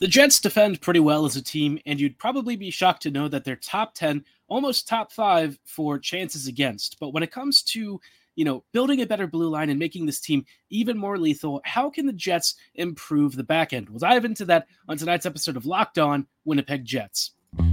The 0.00 0.06
Jets 0.06 0.38
defend 0.38 0.80
pretty 0.80 1.00
well 1.00 1.24
as 1.24 1.34
a 1.34 1.42
team, 1.42 1.80
and 1.84 1.98
you'd 1.98 2.18
probably 2.18 2.54
be 2.54 2.70
shocked 2.70 3.02
to 3.02 3.10
know 3.10 3.26
that 3.26 3.44
they're 3.44 3.56
top 3.56 3.94
10, 3.94 4.24
almost 4.46 4.86
top 4.86 5.10
5 5.10 5.58
for 5.64 5.98
chances 5.98 6.46
against. 6.46 7.00
But 7.00 7.12
when 7.12 7.24
it 7.24 7.32
comes 7.32 7.62
to, 7.64 8.00
you 8.36 8.44
know, 8.44 8.62
building 8.72 9.00
a 9.00 9.06
better 9.06 9.26
blue 9.26 9.48
line 9.48 9.70
and 9.70 9.78
making 9.78 10.06
this 10.06 10.20
team 10.20 10.44
even 10.70 10.96
more 10.96 11.18
lethal, 11.18 11.60
how 11.64 11.90
can 11.90 12.06
the 12.06 12.12
Jets 12.12 12.54
improve 12.76 13.34
the 13.34 13.42
back 13.42 13.72
end? 13.72 13.88
We'll 13.88 13.98
dive 13.98 14.24
into 14.24 14.44
that 14.44 14.68
on 14.88 14.98
tonight's 14.98 15.26
episode 15.26 15.56
of 15.56 15.66
Locked 15.66 15.98
On 15.98 16.28
Winnipeg 16.44 16.84
Jets. 16.84 17.32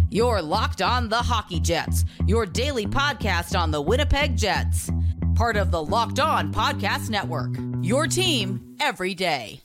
You're 0.09 0.41
Locked 0.41 0.81
On 0.81 1.09
the 1.09 1.17
Hockey 1.17 1.59
Jets, 1.59 2.05
your 2.25 2.47
daily 2.47 2.87
podcast 2.87 3.55
on 3.59 3.69
the 3.69 3.81
Winnipeg 3.81 4.35
Jets. 4.35 4.89
Part 5.35 5.57
of 5.57 5.69
the 5.69 5.83
Locked 5.83 6.19
On 6.19 6.51
Podcast 6.51 7.11
Network. 7.11 7.55
Your 7.81 8.07
team 8.07 8.77
every 8.79 9.13
day. 9.13 9.64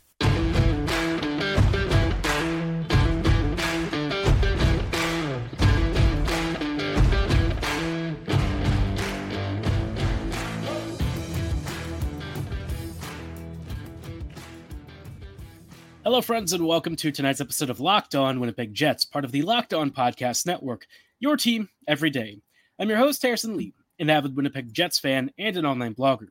Hello, 16.10 16.20
friends, 16.20 16.52
and 16.52 16.66
welcome 16.66 16.96
to 16.96 17.12
tonight's 17.12 17.40
episode 17.40 17.70
of 17.70 17.78
Locked 17.78 18.16
On 18.16 18.40
Winnipeg 18.40 18.74
Jets, 18.74 19.04
part 19.04 19.24
of 19.24 19.30
the 19.30 19.42
Locked 19.42 19.72
On 19.72 19.92
Podcast 19.92 20.44
Network, 20.44 20.88
your 21.20 21.36
team 21.36 21.68
every 21.86 22.10
day. 22.10 22.42
I'm 22.80 22.88
your 22.88 22.98
host, 22.98 23.22
Harrison 23.22 23.56
Lee, 23.56 23.74
an 24.00 24.10
avid 24.10 24.34
Winnipeg 24.34 24.74
Jets 24.74 24.98
fan 24.98 25.30
and 25.38 25.56
an 25.56 25.64
online 25.64 25.94
blogger. 25.94 26.26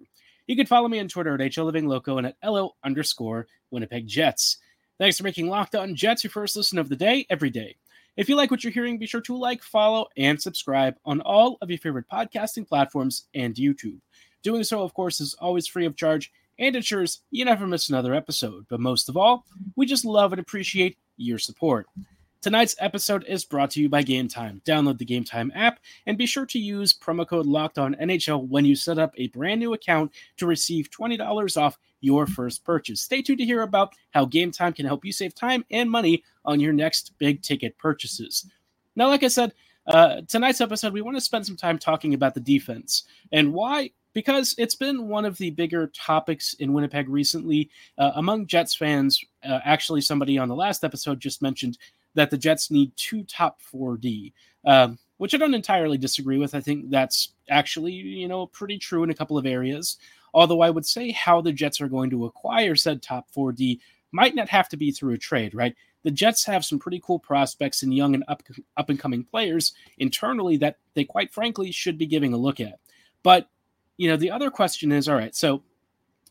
You 0.48 0.58
can 0.58 0.66
follow 0.66 0.90
me 0.90 1.00
on 1.00 1.08
Twitter 1.08 1.34
at 1.34 1.40
HLivingLoco 1.40 2.18
and 2.18 2.28
at 2.28 2.36
LO 2.44 2.76
underscore 2.84 3.48
Winnipeg 3.72 4.06
Jets. 4.06 4.58
Thanks 5.00 5.18
for 5.18 5.24
making 5.24 5.48
Locked 5.48 5.76
On 5.76 5.96
Jets 5.96 6.26
your 6.26 6.32
first 6.32 6.58
listen 6.58 6.78
of 6.78 6.90
the 6.90 6.98
day 6.98 7.26
every 7.30 7.50
day. 7.50 7.78
If 8.18 8.28
you 8.28 8.36
like 8.36 8.52
what 8.52 8.66
you're 8.66 8.74
hearing, 8.74 8.98
be 8.98 9.08
sure 9.08 9.22
to 9.22 9.38
like, 9.38 9.64
follow, 9.64 10.08
and 10.18 10.42
subscribe 10.42 10.96
on 11.06 11.22
all 11.22 11.58
of 11.62 11.70
your 11.70 11.80
favorite 11.80 12.10
podcasting 12.12 12.68
platforms 12.68 13.28
and 13.34 13.56
YouTube. 13.56 14.02
Doing 14.44 14.66
so, 14.66 14.84
of 14.84 14.94
course, 14.94 15.22
is 15.22 15.36
always 15.36 15.68
free 15.68 15.86
of 15.86 15.96
charge 15.96 16.34
and 16.60 16.76
ensures 16.76 17.22
you 17.32 17.46
never 17.46 17.66
miss 17.66 17.90
another 17.90 18.14
episode. 18.14 18.66
But 18.70 18.80
most 18.80 19.10
of 19.10 19.18
all, 19.18 19.46
we 19.76 19.86
just 19.86 20.06
love 20.06 20.34
and 20.34 20.40
appreciate 20.40 20.98
your 21.18 21.40
support. 21.40 21.88
Tonight's 22.42 22.76
episode 22.80 23.26
is 23.26 23.44
brought 23.44 23.72
to 23.72 23.82
you 23.82 23.90
by 23.90 24.02
Game 24.02 24.30
Time. 24.30 24.62
Download 24.66 24.98
the 24.98 25.04
Game 25.04 25.26
Time 25.26 25.52
app 25.56 25.80
and 26.06 26.18
be 26.18 26.26
sure 26.26 26.46
to 26.46 26.60
use 26.60 26.94
promo 26.94 27.28
code 27.28 27.46
Locked 27.46 27.78
On 27.78 27.96
NHL 27.96 28.48
when 28.48 28.64
you 28.64 28.78
set 28.78 28.98
up 28.98 29.14
a 29.18 29.28
brand 29.28 29.60
new 29.60 29.74
account 29.74 30.14
to 30.38 30.46
receive 30.46 30.90
$20 30.90 31.62
off 31.62 31.78
your 32.00 32.26
first 32.28 32.64
purchase. 32.64 33.02
Stay 33.02 33.22
tuned 33.22 33.40
to 33.40 33.46
hear 33.46 33.64
about 33.64 33.94
how 34.12 34.24
Game 34.24 34.52
Time 34.52 34.72
can 34.72 34.86
help 34.86 35.04
you 35.04 35.12
save 35.12 35.36
time 35.36 35.66
and 35.70 35.92
money 35.92 36.24
on 36.46 36.62
your 36.62 36.72
next 36.72 37.12
big 37.18 37.42
ticket 37.42 37.78
purchases. 37.78 38.46
Now, 38.96 39.08
like 39.10 39.24
I 39.24 39.28
said, 39.28 39.54
uh, 39.86 40.22
tonight's 40.28 40.62
episode, 40.62 40.94
we 40.94 41.02
want 41.02 41.18
to 41.18 41.22
spend 41.22 41.46
some 41.46 41.58
time 41.58 41.78
talking 41.78 42.14
about 42.14 42.36
the 42.36 42.40
defense 42.40 43.04
and 43.34 43.54
why 43.54 43.92
because 44.20 44.54
it's 44.58 44.76
been 44.76 45.08
one 45.08 45.24
of 45.24 45.38
the 45.38 45.50
bigger 45.50 45.88
topics 45.96 46.54
in 46.56 46.74
Winnipeg 46.74 47.08
recently 47.08 47.70
uh, 47.98 48.12
among 48.16 48.48
Jets 48.48 48.76
fans. 48.76 49.24
Uh, 49.48 49.60
actually, 49.64 50.02
somebody 50.02 50.38
on 50.38 50.50
the 50.50 50.56
last 50.58 50.84
episode 50.84 51.22
just 51.22 51.42
mentioned 51.42 51.78
that 52.16 52.30
the 52.30 52.38
Jets 52.38 52.70
need 52.70 52.92
two 52.98 53.24
top 53.24 53.62
4D, 53.74 54.34
um, 54.66 55.00
which 55.20 55.34
I 55.34 55.38
don't 55.38 55.54
entirely 55.54 55.98
disagree 55.98 56.38
with. 56.38 56.54
I 56.54 56.60
think 56.60 56.90
that's 56.90 57.32
actually, 57.50 57.94
you 57.94 58.28
know, 58.28 58.48
pretty 58.48 58.78
true 58.78 59.04
in 59.04 59.10
a 59.10 59.16
couple 59.16 59.38
of 59.38 59.46
areas. 59.46 59.96
Although 60.34 60.60
I 60.60 60.70
would 60.70 60.86
say 60.86 61.12
how 61.12 61.40
the 61.40 61.54
Jets 61.54 61.80
are 61.80 61.88
going 61.88 62.10
to 62.10 62.26
acquire 62.26 62.76
said 62.76 63.02
top 63.02 63.32
4D 63.34 63.80
might 64.12 64.36
not 64.36 64.50
have 64.50 64.68
to 64.68 64.76
be 64.76 64.92
through 64.92 65.14
a 65.14 65.18
trade, 65.18 65.56
right? 65.56 65.74
The 66.04 66.12
Jets 66.12 66.46
have 66.46 66.66
some 66.66 66.78
pretty 66.78 67.00
cool 67.02 67.20
prospects 67.20 67.84
and 67.84 67.94
young 67.94 68.16
and 68.16 68.26
up, 68.28 68.44
up 68.76 68.90
and 68.90 69.00
coming 69.00 69.24
players 69.24 69.72
internally 69.98 70.58
that 70.58 70.76
they 70.94 71.06
quite 71.06 71.32
frankly 71.32 71.72
should 71.72 71.98
be 71.98 72.06
giving 72.06 72.34
a 72.34 72.38
look 72.38 72.60
at. 72.60 72.80
But 73.24 73.48
you 74.00 74.08
know, 74.08 74.16
the 74.16 74.32
other 74.32 74.50
question 74.50 74.94
is, 74.94 75.10
all 75.10 75.18
right, 75.18 75.36
so 75.36 75.62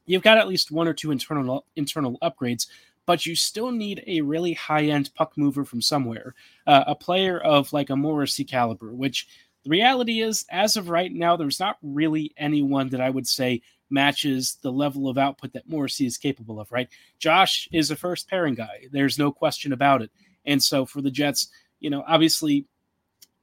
you've 0.07 0.23
got 0.23 0.39
at 0.39 0.49
least 0.49 0.71
one 0.71 0.89
or 0.89 0.95
two 0.95 1.11
internal 1.11 1.67
internal 1.77 2.19
upgrades, 2.23 2.67
but 3.05 3.27
you 3.27 3.37
still 3.37 3.71
need 3.71 4.03
a 4.07 4.23
really 4.23 4.55
high 4.55 4.85
end 4.85 5.11
puck 5.15 5.37
mover 5.37 5.67
from 5.67 5.83
somewhere, 5.83 6.35
uh, 6.67 6.85
a 6.87 6.95
player 6.95 7.39
of 7.39 7.71
like 7.75 7.91
a 7.91 7.97
Morrissey 7.97 8.43
caliber. 8.43 8.95
Which 8.95 9.29
the 9.65 9.71
reality 9.71 10.23
is, 10.23 10.47
as 10.51 10.79
of 10.79 10.89
right 10.89 11.13
now, 11.13 11.37
there's 11.37 11.61
not 11.61 11.77
really 11.83 12.33
anyone 12.39 12.89
that 12.89 13.03
I 13.03 13.11
would 13.11 13.27
say 13.27 13.61
matches 13.91 14.57
the 14.63 14.73
level 14.73 15.07
of 15.07 15.19
output 15.19 15.53
that 15.53 15.69
Morrissey 15.69 16.07
is 16.07 16.17
capable 16.17 16.59
of. 16.61 16.73
Right, 16.73 16.89
Josh 17.19 17.69
is 17.71 17.91
a 17.91 17.97
first 17.97 18.31
pairing 18.31 18.55
guy. 18.55 18.87
There's 18.91 19.19
no 19.19 19.31
question 19.31 19.75
about 19.75 20.01
it. 20.01 20.11
And 20.47 20.63
so 20.63 20.87
for 20.87 21.03
the 21.03 21.11
Jets, 21.11 21.49
you 21.81 21.91
know, 21.91 22.03
obviously 22.09 22.65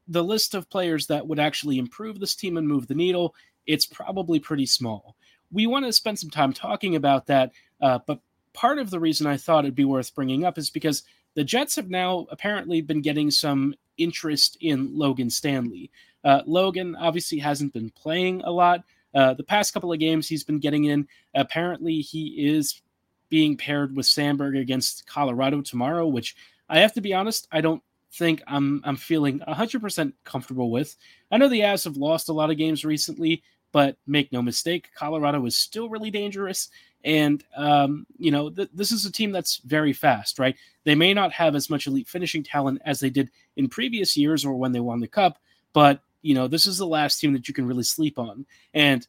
the 0.08 0.24
list 0.24 0.56
of 0.56 0.68
players 0.70 1.06
that 1.08 1.28
would 1.28 1.40
actually 1.40 1.78
improve 1.78 2.20
this 2.20 2.36
team 2.36 2.58
and 2.58 2.68
move 2.68 2.88
the 2.88 2.96
needle 2.96 3.36
it's 3.68 3.86
probably 3.86 4.40
pretty 4.40 4.66
small. 4.66 5.16
We 5.52 5.68
want 5.68 5.86
to 5.86 5.94
spend 5.94 6.20
some 6.20 6.30
time 6.30 6.54
talking 6.54 6.96
about 6.96 7.28
that, 7.28 7.52
uh, 7.82 8.00
but 8.06 8.20
part 8.54 8.80
of 8.80 8.90
the 8.90 9.00
reason 9.00 9.28
I 9.28 9.38
thought 9.38 9.66
it'd 9.66 9.76
be 9.76 9.86
worth 9.86 10.16
bringing 10.16 10.46
up 10.46 10.58
is 10.58 10.70
because 10.70 11.04
the 11.36 11.44
Jets 11.44 11.76
have 11.76 11.90
now 11.90 12.26
apparently 12.30 12.82
been 12.82 13.02
getting 13.02 13.30
some 13.30 13.76
interest 13.98 14.58
in 14.62 14.98
Logan 14.98 15.30
Stanley. 15.30 15.92
Uh, 16.24 16.42
Logan 16.46 16.96
obviously 16.96 17.40
hasn't 17.40 17.74
been 17.74 17.92
playing 17.92 18.42
a 18.44 18.52
lot. 18.52 18.84
Uh, 19.14 19.34
the 19.34 19.44
past 19.44 19.74
couple 19.74 19.94
of 19.94 20.00
games 20.00 20.28
he's 20.28 20.44
been 20.44 20.60
getting 20.60 20.86
in. 20.86 21.08
Apparently, 21.34 22.00
he 22.00 22.56
is 22.56 22.82
being 23.30 23.58
paired 23.58 23.96
with 23.96 24.06
Samberg 24.06 24.60
against 24.60 25.08
Colorado 25.08 25.62
tomorrow, 25.62 26.08
which 26.08 26.36
I 26.68 26.80
have 26.80 26.94
to 26.94 27.02
be 27.02 27.14
honest, 27.14 27.48
I 27.52 27.62
don't 27.62 27.82
think 28.12 28.42
I'm 28.48 28.82
I'm 28.84 28.96
feeling 28.96 29.40
100% 29.40 30.14
comfortable 30.24 30.72
with. 30.72 30.96
I 31.32 31.38
know 31.38 31.48
the 31.48 31.62
Avs 31.62 31.86
have 31.86 31.98
lost 31.98 32.30
a 32.30 32.34
lot 32.34 32.50
of 32.50 32.58
games 32.58 32.86
recently, 32.86 33.44
but 33.76 33.98
make 34.08 34.32
no 34.32 34.42
mistake, 34.42 34.90
Colorado 34.96 35.46
is 35.46 35.58
still 35.58 35.90
really 35.90 36.10
dangerous. 36.10 36.70
And, 37.04 37.44
um, 37.58 38.08
you 38.18 38.32
know, 38.32 38.50
th- 38.50 38.70
this 38.74 38.90
is 38.90 39.06
a 39.06 39.12
team 39.12 39.34
that's 39.34 39.58
very 39.66 39.92
fast, 39.92 40.40
right? 40.40 40.56
They 40.86 40.96
may 40.96 41.14
not 41.14 41.34
have 41.34 41.56
as 41.56 41.70
much 41.70 41.86
elite 41.86 42.08
finishing 42.08 42.42
talent 42.42 42.82
as 42.86 43.02
they 43.02 43.10
did 43.10 43.30
in 43.58 43.68
previous 43.68 44.16
years 44.16 44.46
or 44.46 44.56
when 44.56 44.72
they 44.72 44.80
won 44.80 45.02
the 45.02 45.10
cup, 45.10 45.40
but, 45.74 46.00
you 46.22 46.34
know, 46.34 46.48
this 46.48 46.66
is 46.66 46.78
the 46.78 46.88
last 46.88 47.20
team 47.20 47.34
that 47.34 47.50
you 47.50 47.54
can 47.54 47.68
really 47.68 47.84
sleep 47.84 48.18
on. 48.18 48.46
And, 48.74 49.06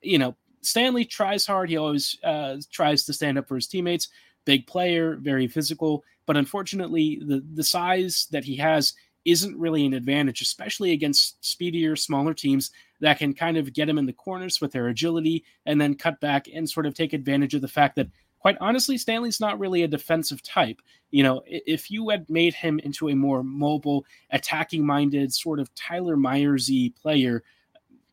you 0.00 0.16
know, 0.16 0.34
Stanley 0.62 1.04
tries 1.04 1.44
hard. 1.44 1.68
He 1.68 1.76
always 1.76 2.16
uh, 2.24 2.56
tries 2.72 3.04
to 3.04 3.12
stand 3.12 3.36
up 3.36 3.48
for 3.48 3.56
his 3.56 3.66
teammates. 3.66 4.08
Big 4.46 4.66
player, 4.66 5.16
very 5.16 5.46
physical, 5.46 6.04
but 6.24 6.38
unfortunately, 6.38 7.20
the 7.22 7.44
the 7.52 7.62
size 7.62 8.28
that 8.30 8.44
he 8.44 8.56
has 8.56 8.94
isn't 9.24 9.58
really 9.58 9.84
an 9.86 9.94
advantage, 9.94 10.40
especially 10.40 10.92
against 10.92 11.44
speedier, 11.44 11.96
smaller 11.96 12.34
teams 12.34 12.70
that 13.00 13.18
can 13.18 13.34
kind 13.34 13.56
of 13.56 13.72
get 13.72 13.88
him 13.88 13.98
in 13.98 14.06
the 14.06 14.12
corners 14.12 14.60
with 14.60 14.72
their 14.72 14.88
agility 14.88 15.44
and 15.66 15.80
then 15.80 15.94
cut 15.94 16.20
back 16.20 16.46
and 16.52 16.68
sort 16.68 16.86
of 16.86 16.94
take 16.94 17.12
advantage 17.12 17.54
of 17.54 17.60
the 17.60 17.68
fact 17.68 17.96
that, 17.96 18.08
quite 18.38 18.56
honestly, 18.60 18.96
Stanley's 18.96 19.40
not 19.40 19.58
really 19.58 19.82
a 19.82 19.88
defensive 19.88 20.42
type. 20.42 20.80
You 21.10 21.22
know, 21.22 21.42
if 21.46 21.90
you 21.90 22.08
had 22.08 22.28
made 22.30 22.54
him 22.54 22.78
into 22.80 23.08
a 23.08 23.14
more 23.14 23.42
mobile, 23.42 24.04
attacking 24.30 24.84
minded, 24.84 25.34
sort 25.34 25.60
of 25.60 25.74
Tyler 25.74 26.16
Myersy 26.16 26.94
player, 26.96 27.42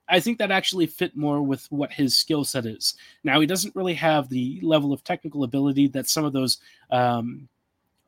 I 0.09 0.19
think 0.19 0.37
that 0.37 0.51
actually 0.51 0.87
fit 0.87 1.17
more 1.17 1.41
with 1.41 1.69
what 1.69 1.91
his 1.91 2.15
skill 2.15 2.45
set 2.45 2.65
is. 2.65 2.95
Now, 3.23 3.39
he 3.39 3.45
doesn't 3.45 3.75
really 3.75 3.93
have 3.95 4.29
the 4.29 4.59
level 4.61 4.93
of 4.93 5.03
technical 5.03 5.43
ability 5.43 5.87
that 5.89 6.09
some 6.09 6.23
of 6.23 6.33
those 6.33 6.59
um, 6.91 7.49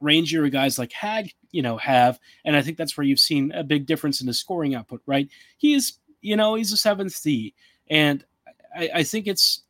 rangier 0.02 0.52
guys 0.52 0.80
like 0.80 0.92
Had, 0.92 1.30
you 1.52 1.62
know, 1.62 1.78
have. 1.78 2.20
And 2.46 2.56
I 2.56 2.62
think 2.62 2.78
that's 2.78 2.98
where 2.98 3.06
you've 3.06 3.20
seen 3.20 3.52
a 3.52 3.64
big 3.64 3.86
difference 3.86 4.22
in 4.22 4.28
his 4.28 4.40
scoring 4.40 4.76
output, 4.76 5.02
right? 5.06 5.28
He's, 5.58 6.00
you 6.22 6.36
know, 6.36 6.56
he's 6.56 6.72
a 6.72 6.78
seventh 6.78 7.22
D. 7.22 7.54
And 7.90 8.24
I, 8.76 8.90
I 8.96 9.04
think 9.04 9.28
it's 9.28 9.64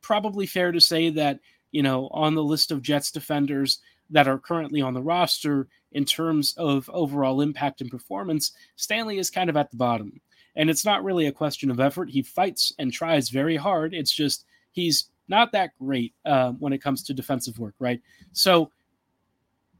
probably 0.00 0.46
fair 0.46 0.72
to 0.72 0.80
say 0.80 1.10
that, 1.10 1.40
you 1.72 1.82
know, 1.82 2.08
on 2.08 2.34
the 2.34 2.42
list 2.42 2.72
of 2.72 2.82
Jets 2.82 3.10
defenders 3.10 3.78
that 4.10 4.28
are 4.28 4.38
currently 4.38 4.82
on 4.82 4.94
the 4.94 5.02
roster 5.02 5.68
in 5.92 6.04
terms 6.04 6.54
of 6.56 6.90
overall 6.92 7.40
impact 7.40 7.80
and 7.80 7.90
performance, 7.90 8.52
Stanley 8.76 9.18
is 9.18 9.30
kind 9.30 9.50
of 9.50 9.56
at 9.56 9.70
the 9.70 9.76
bottom. 9.76 10.20
And 10.56 10.68
it's 10.68 10.84
not 10.84 11.04
really 11.04 11.26
a 11.26 11.32
question 11.32 11.70
of 11.70 11.78
effort. 11.78 12.10
He 12.10 12.22
fights 12.22 12.72
and 12.78 12.92
tries 12.92 13.28
very 13.28 13.56
hard. 13.56 13.94
It's 13.94 14.12
just 14.12 14.46
he's 14.72 15.10
not 15.28 15.52
that 15.52 15.70
great 15.78 16.12
uh, 16.24 16.52
when 16.52 16.72
it 16.72 16.82
comes 16.82 17.04
to 17.04 17.14
defensive 17.14 17.58
work, 17.58 17.74
right? 17.78 18.00
So 18.32 18.72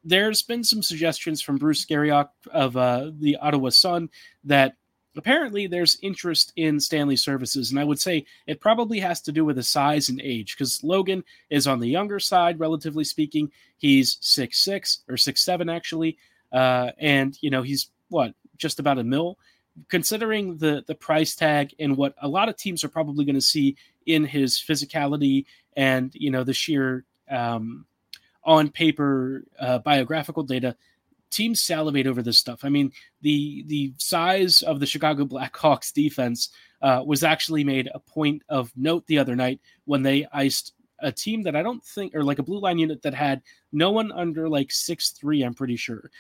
there's 0.05 0.43
been 0.43 0.65
some 0.65 0.83
suggestions 0.83 1.43
from 1.43 1.57
Bruce 1.57 1.85
Garrioch 1.85 2.31
of 2.53 2.77
uh, 2.77 3.11
the 3.19 3.37
Ottawa 3.37 3.71
Sun 3.71 4.09
that 4.45 4.77
apparently 5.17 5.67
there's 5.67 5.99
interest 6.03 6.53
in 6.57 6.81
Stanley 6.81 7.17
services. 7.17 7.71
And 7.71 7.79
I 7.79 7.85
would 7.85 8.01
say 8.01 8.25
it 8.47 8.61
probably 8.61 9.01
has 9.01 9.21
to 9.23 9.33
do 9.33 9.45
with 9.45 9.57
the 9.57 9.63
size 9.63 10.09
and 10.09 10.21
age 10.21 10.57
because 10.57 10.83
Logan 10.83 11.25
is 11.51 11.67
on 11.67 11.81
the 11.81 11.89
younger 11.89 12.19
side, 12.19 12.61
relatively 12.61 13.05
speaking. 13.05 13.51
He's 13.79 14.19
six 14.21 14.59
six 14.59 15.01
or 15.09 15.17
six 15.17 15.43
seven 15.43 15.69
actually. 15.69 16.17
Uh, 16.53 16.91
and, 16.99 17.37
you 17.41 17.51
know, 17.51 17.63
he's 17.63 17.91
what, 18.09 18.35
just 18.57 18.81
about 18.81 18.99
a 18.99 19.05
mil? 19.05 19.39
Considering 19.89 20.57
the 20.59 20.85
the 20.87 20.95
price 20.95 21.35
tag 21.37 21.75
and 21.79 21.97
what 21.97 22.15
a 22.21 22.29
lot 22.29 22.49
of 22.49 22.57
teams 22.57 22.85
are 22.85 22.89
probably 22.89 23.25
going 23.25 23.35
to 23.35 23.41
see 23.41 23.77
in 24.07 24.25
his 24.25 24.59
physicality 24.59 25.45
and 25.77 26.13
you 26.15 26.31
know 26.31 26.43
the 26.43 26.53
sheer 26.53 27.05
um, 27.31 27.87
on 28.45 28.71
paper 28.71 29.45
uh, 29.59 29.79
biographical 29.79 30.43
data, 30.43 30.77
teams 31.31 31.63
salivate 31.63 32.07
over 32.07 32.23
this 32.23 32.39
stuff. 32.39 32.65
I 32.65 32.69
mean, 32.69 32.93
the 33.23 33.65
the 33.67 33.93
size 33.99 34.63
of 34.63 34.81
the 34.81 34.87
Chicago 34.87 35.25
Blackhawks 35.25 35.93
defense 35.93 36.51
uh, 36.83 37.03
was 37.05 37.23
actually 37.23 37.65
made 37.65 37.89
a 37.95 38.01
point 38.01 38.43
of 38.49 38.73
note 38.77 39.07
the 39.07 39.19
other 39.19 39.37
night 39.37 39.61
when 39.85 40.03
they 40.03 40.27
iced 40.33 40.73
a 41.03 41.11
team 41.11 41.43
that 41.43 41.57
I 41.57 41.63
don't 41.63 41.83
think, 41.83 42.15
or 42.15 42.25
like 42.25 42.39
a 42.39 42.43
blue 42.43 42.61
line 42.61 42.79
unit 42.79 43.03
that 43.03 43.15
had 43.15 43.43
no 43.73 43.91
one 43.91 44.13
under 44.13 44.49
like 44.49 44.71
six 44.71 45.11
three. 45.11 45.43
I'm 45.43 45.55
pretty 45.55 45.77
sure. 45.77 46.11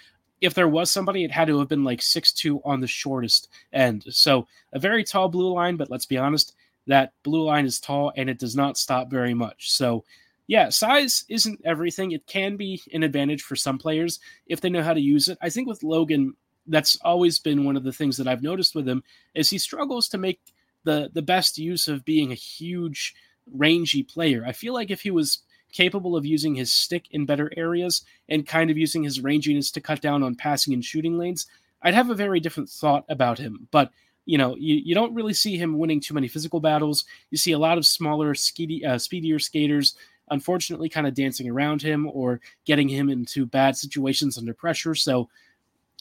If 0.41 0.55
there 0.55 0.69
was 0.69 0.91
somebody, 0.91 1.23
it 1.23 1.31
had 1.31 1.49
to 1.49 1.59
have 1.59 1.69
been 1.69 1.85
like 1.85 2.01
six 2.01 2.33
two 2.33 2.63
on 2.65 2.81
the 2.81 2.87
shortest 2.87 3.49
end. 3.73 4.05
So 4.09 4.47
a 4.73 4.79
very 4.79 5.05
tall 5.05 5.29
blue 5.29 5.53
line, 5.53 5.77
but 5.77 5.91
let's 5.91 6.07
be 6.07 6.17
honest, 6.17 6.55
that 6.87 7.13
blue 7.23 7.45
line 7.45 7.67
is 7.67 7.79
tall 7.79 8.13
and 8.17 8.31
it 8.31 8.39
does 8.39 8.57
not 8.57 8.79
stop 8.79 9.11
very 9.11 9.35
much. 9.35 9.71
So 9.71 10.05
yeah, 10.51 10.69
size 10.69 11.25
isn't 11.29 11.61
everything. 11.65 12.11
It 12.11 12.27
can 12.27 12.57
be 12.57 12.83
an 12.93 13.05
advantage 13.05 13.41
for 13.41 13.55
some 13.55 13.79
players 13.79 14.19
if 14.49 14.61
they 14.61 14.69
know 14.69 14.83
how 14.83 14.93
to 14.93 15.01
use 15.01 15.29
it. 15.29 15.39
I 15.41 15.49
think 15.49 15.69
with 15.69 15.85
Logan, 15.85 16.35
that's 16.67 16.99
always 17.05 17.39
been 17.39 17.63
one 17.63 17.77
of 17.77 17.85
the 17.85 17.93
things 17.93 18.17
that 18.17 18.27
I've 18.27 18.43
noticed 18.43 18.75
with 18.75 18.89
him 18.89 19.05
is 19.33 19.49
he 19.49 19.59
struggles 19.59 20.09
to 20.09 20.19
make 20.19 20.41
the 20.83 21.09
the 21.15 21.23
best 21.23 21.57
use 21.57 21.87
of 21.87 22.05
being 22.05 22.33
a 22.33 22.35
huge 22.35 23.15
rangy 23.47 24.03
player. 24.03 24.43
I 24.45 24.51
feel 24.51 24.75
like 24.75 24.91
if 24.91 25.03
he 25.03 25.13
was 25.13 25.39
capable 25.71 26.17
of 26.17 26.27
using 26.27 26.57
his 26.57 26.73
stick 26.73 27.05
in 27.13 27.27
better 27.27 27.53
areas 27.57 28.05
and 28.29 28.45
kind 28.45 28.73
of 28.73 28.77
using 28.77 29.05
his 29.05 29.21
ranginess 29.21 29.73
to 29.75 29.81
cut 29.81 30.01
down 30.01 30.25
on 30.25 30.35
passing 30.35 30.75
and 30.75 30.85
shooting 30.85 31.17
lanes, 31.17 31.47
I'd 31.81 31.95
have 31.95 32.11
a 32.11 32.15
very 32.17 32.41
different 32.41 32.71
thought 32.71 33.05
about 33.09 33.39
him. 33.39 33.69
But 33.71 33.93
you 34.27 34.37
know, 34.37 34.57
you, 34.57 34.75
you 34.85 34.97
don't 34.97 35.15
really 35.15 35.33
see 35.33 35.57
him 35.57 35.79
winning 35.79 36.01
too 36.01 36.15
many 36.15 36.27
physical 36.27 36.59
battles. 36.59 37.05
You 37.31 37.39
see 37.39 37.53
a 37.53 37.59
lot 37.59 37.79
of 37.79 37.87
smaller, 37.87 38.35
speedy, 38.35 38.85
uh, 38.85 38.99
speedier 38.99 39.39
skaters 39.39 39.95
unfortunately 40.31 40.89
kind 40.89 41.07
of 41.07 41.15
dancing 41.15 41.49
around 41.51 41.83
him 41.83 42.09
or 42.13 42.41
getting 42.65 42.89
him 42.89 43.09
into 43.09 43.47
bad 43.47 43.77
situations 43.77 44.39
under 44.39 44.55
pressure. 44.55 44.95
So 44.95 45.29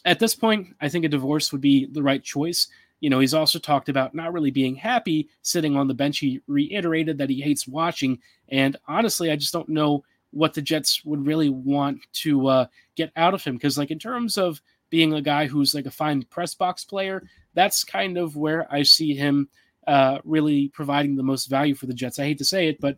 at 0.06 0.20
this 0.20 0.36
point, 0.36 0.76
I 0.80 0.90
think 0.90 1.06
a 1.06 1.10
divorce 1.10 1.52
would 1.52 1.62
be 1.62 1.86
the 1.86 2.04
right 2.04 2.24
choice. 2.24 2.68
You 3.00 3.10
know, 3.10 3.20
he's 3.20 3.34
also 3.34 3.60
talked 3.60 3.90
about 3.90 4.14
not 4.14 4.34
really 4.34 4.52
being 4.52 4.76
happy 4.76 5.30
sitting 5.42 5.76
on 5.76 5.88
the 5.88 5.94
bench. 5.94 6.20
He 6.20 6.42
reiterated 6.48 7.18
that 7.18 7.30
he 7.30 7.42
hates 7.42 7.68
watching. 7.68 8.20
And 8.50 8.78
honestly, 8.88 9.32
I 9.32 9.36
just 9.36 9.54
don't 9.54 9.70
know 9.70 10.04
what 10.32 10.54
the 10.54 10.62
Jets 10.62 11.04
would 11.06 11.26
really 11.26 11.50
want 11.50 12.00
to 12.14 12.48
uh, 12.48 12.66
get 12.96 13.12
out 13.16 13.34
of 13.34 13.44
him. 13.44 13.56
Because, 13.56 13.78
like, 13.78 13.92
in 13.92 14.00
terms 14.00 14.38
of 14.38 14.62
being 14.90 15.14
a 15.14 15.22
guy 15.22 15.48
who's 15.48 15.74
like 15.74 15.86
a 15.86 15.92
fine 15.92 16.24
press 16.24 16.54
box 16.54 16.84
player, 16.84 17.24
that's 17.54 17.84
kind 17.84 18.18
of 18.18 18.36
where 18.36 18.72
I 18.72 18.84
see 18.84 19.16
him 19.16 19.50
uh, 19.88 20.20
really 20.24 20.68
providing 20.70 21.16
the 21.16 21.24
most 21.24 21.48
value 21.48 21.76
for 21.76 21.88
the 21.88 21.94
Jets. 21.94 22.20
I 22.20 22.26
hate 22.26 22.38
to 22.40 22.46
say 22.46 22.68
it, 22.68 22.80
but 22.80 22.98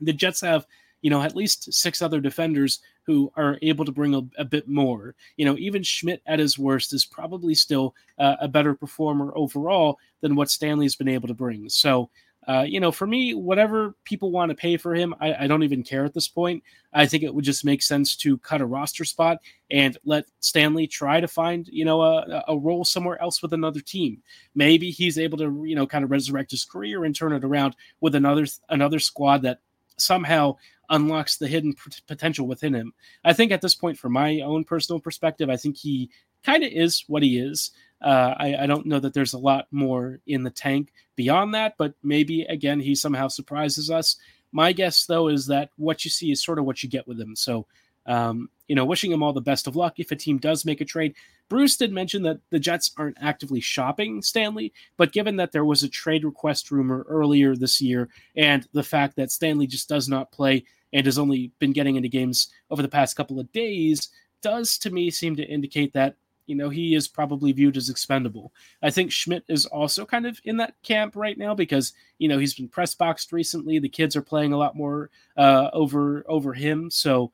the 0.00 0.12
Jets 0.12 0.40
have, 0.40 0.66
you 1.02 1.10
know, 1.10 1.22
at 1.22 1.36
least 1.36 1.72
six 1.72 2.02
other 2.02 2.20
defenders 2.20 2.80
who 3.04 3.30
are 3.36 3.58
able 3.62 3.84
to 3.84 3.92
bring 3.92 4.14
a, 4.14 4.22
a 4.38 4.44
bit 4.44 4.68
more. 4.68 5.14
You 5.36 5.44
know, 5.44 5.56
even 5.58 5.82
Schmidt 5.82 6.22
at 6.26 6.38
his 6.38 6.58
worst 6.58 6.92
is 6.92 7.04
probably 7.04 7.54
still 7.54 7.94
uh, 8.18 8.36
a 8.40 8.48
better 8.48 8.74
performer 8.74 9.32
overall 9.36 9.98
than 10.20 10.34
what 10.34 10.50
Stanley's 10.50 10.96
been 10.96 11.08
able 11.08 11.28
to 11.28 11.34
bring. 11.34 11.68
So, 11.68 12.08
uh, 12.46 12.64
you 12.66 12.78
know, 12.78 12.92
for 12.92 13.06
me, 13.06 13.32
whatever 13.32 13.94
people 14.04 14.30
want 14.30 14.50
to 14.50 14.54
pay 14.54 14.76
for 14.76 14.94
him, 14.94 15.14
I, 15.18 15.34
I, 15.44 15.46
don't 15.46 15.62
even 15.62 15.82
care 15.82 16.04
at 16.04 16.12
this 16.12 16.28
point. 16.28 16.62
I 16.92 17.06
think 17.06 17.22
it 17.22 17.34
would 17.34 17.44
just 17.44 17.64
make 17.64 17.80
sense 17.80 18.14
to 18.16 18.36
cut 18.38 18.60
a 18.60 18.66
roster 18.66 19.04
spot 19.04 19.38
and 19.70 19.96
let 20.04 20.26
Stanley 20.40 20.86
try 20.86 21.20
to 21.20 21.28
find, 21.28 21.66
you 21.68 21.86
know, 21.86 22.02
a, 22.02 22.44
a 22.48 22.58
role 22.58 22.84
somewhere 22.84 23.20
else 23.22 23.40
with 23.40 23.54
another 23.54 23.80
team. 23.80 24.22
Maybe 24.54 24.90
he's 24.90 25.18
able 25.18 25.38
to, 25.38 25.64
you 25.64 25.74
know, 25.74 25.86
kind 25.86 26.04
of 26.04 26.10
resurrect 26.10 26.50
his 26.50 26.66
career 26.66 27.04
and 27.04 27.16
turn 27.16 27.32
it 27.32 27.44
around 27.44 27.76
with 28.00 28.14
another 28.14 28.46
another 28.68 28.98
squad 28.98 29.40
that 29.42 29.60
somehow 29.96 30.56
unlocks 30.90 31.36
the 31.36 31.48
hidden 31.48 31.72
p- 31.72 31.92
potential 32.06 32.46
within 32.46 32.74
him. 32.74 32.92
I 33.24 33.32
think 33.32 33.52
at 33.52 33.60
this 33.60 33.74
point, 33.74 33.98
from 33.98 34.12
my 34.12 34.40
own 34.40 34.64
personal 34.64 35.00
perspective, 35.00 35.48
I 35.48 35.56
think 35.56 35.76
he 35.76 36.10
kind 36.44 36.62
of 36.62 36.70
is 36.72 37.04
what 37.06 37.22
he 37.22 37.38
is. 37.38 37.70
Uh, 38.02 38.34
I, 38.36 38.56
I, 38.56 38.66
don't 38.66 38.84
know 38.84 39.00
that 39.00 39.14
there's 39.14 39.32
a 39.32 39.38
lot 39.38 39.66
more 39.70 40.20
in 40.26 40.42
the 40.42 40.50
tank 40.50 40.92
beyond 41.16 41.54
that, 41.54 41.74
but 41.78 41.94
maybe 42.02 42.42
again 42.42 42.78
he 42.78 42.94
somehow 42.94 43.28
surprises 43.28 43.90
us. 43.90 44.16
My 44.52 44.72
guess, 44.72 45.06
though, 45.06 45.28
is 45.28 45.46
that 45.46 45.70
what 45.76 46.04
you 46.04 46.10
see 46.10 46.30
is 46.30 46.44
sort 46.44 46.58
of 46.58 46.66
what 46.66 46.82
you 46.82 46.88
get 46.88 47.08
with 47.08 47.18
him. 47.18 47.34
So 47.34 47.66
um, 48.06 48.50
you 48.68 48.74
know, 48.74 48.84
wishing 48.84 49.12
him 49.12 49.22
all 49.22 49.32
the 49.32 49.40
best 49.40 49.66
of 49.66 49.76
luck 49.76 49.94
if 49.98 50.10
a 50.10 50.16
team 50.16 50.38
does 50.38 50.64
make 50.64 50.80
a 50.80 50.84
trade. 50.84 51.14
Bruce 51.48 51.76
did 51.76 51.92
mention 51.92 52.22
that 52.22 52.40
the 52.50 52.58
Jets 52.58 52.92
aren't 52.96 53.18
actively 53.20 53.60
shopping 53.60 54.22
Stanley, 54.22 54.72
but 54.96 55.12
given 55.12 55.36
that 55.36 55.52
there 55.52 55.64
was 55.64 55.82
a 55.82 55.88
trade 55.88 56.24
request 56.24 56.70
rumor 56.70 57.04
earlier 57.08 57.54
this 57.54 57.80
year 57.80 58.08
and 58.36 58.66
the 58.72 58.82
fact 58.82 59.16
that 59.16 59.30
Stanley 59.30 59.66
just 59.66 59.88
does 59.88 60.08
not 60.08 60.32
play 60.32 60.64
and 60.92 61.06
has 61.06 61.18
only 61.18 61.52
been 61.58 61.72
getting 61.72 61.96
into 61.96 62.08
games 62.08 62.50
over 62.70 62.80
the 62.80 62.88
past 62.88 63.16
couple 63.16 63.38
of 63.38 63.52
days, 63.52 64.08
does 64.40 64.78
to 64.78 64.90
me 64.90 65.10
seem 65.10 65.36
to 65.36 65.44
indicate 65.44 65.92
that 65.92 66.16
you 66.46 66.54
know 66.54 66.68
he 66.68 66.94
is 66.94 67.08
probably 67.08 67.52
viewed 67.52 67.76
as 67.76 67.88
expendable. 67.88 68.52
I 68.82 68.90
think 68.90 69.10
Schmidt 69.10 69.44
is 69.48 69.66
also 69.66 70.04
kind 70.04 70.26
of 70.26 70.40
in 70.44 70.58
that 70.58 70.74
camp 70.82 71.16
right 71.16 71.38
now 71.38 71.54
because 71.54 71.92
you 72.18 72.28
know 72.28 72.38
he's 72.38 72.54
been 72.54 72.68
press 72.68 72.94
boxed 72.94 73.32
recently. 73.32 73.78
The 73.78 73.88
kids 73.88 74.16
are 74.16 74.22
playing 74.22 74.52
a 74.52 74.58
lot 74.58 74.76
more 74.76 75.10
uh, 75.36 75.70
over 75.72 76.24
over 76.28 76.52
him, 76.52 76.90
so 76.90 77.32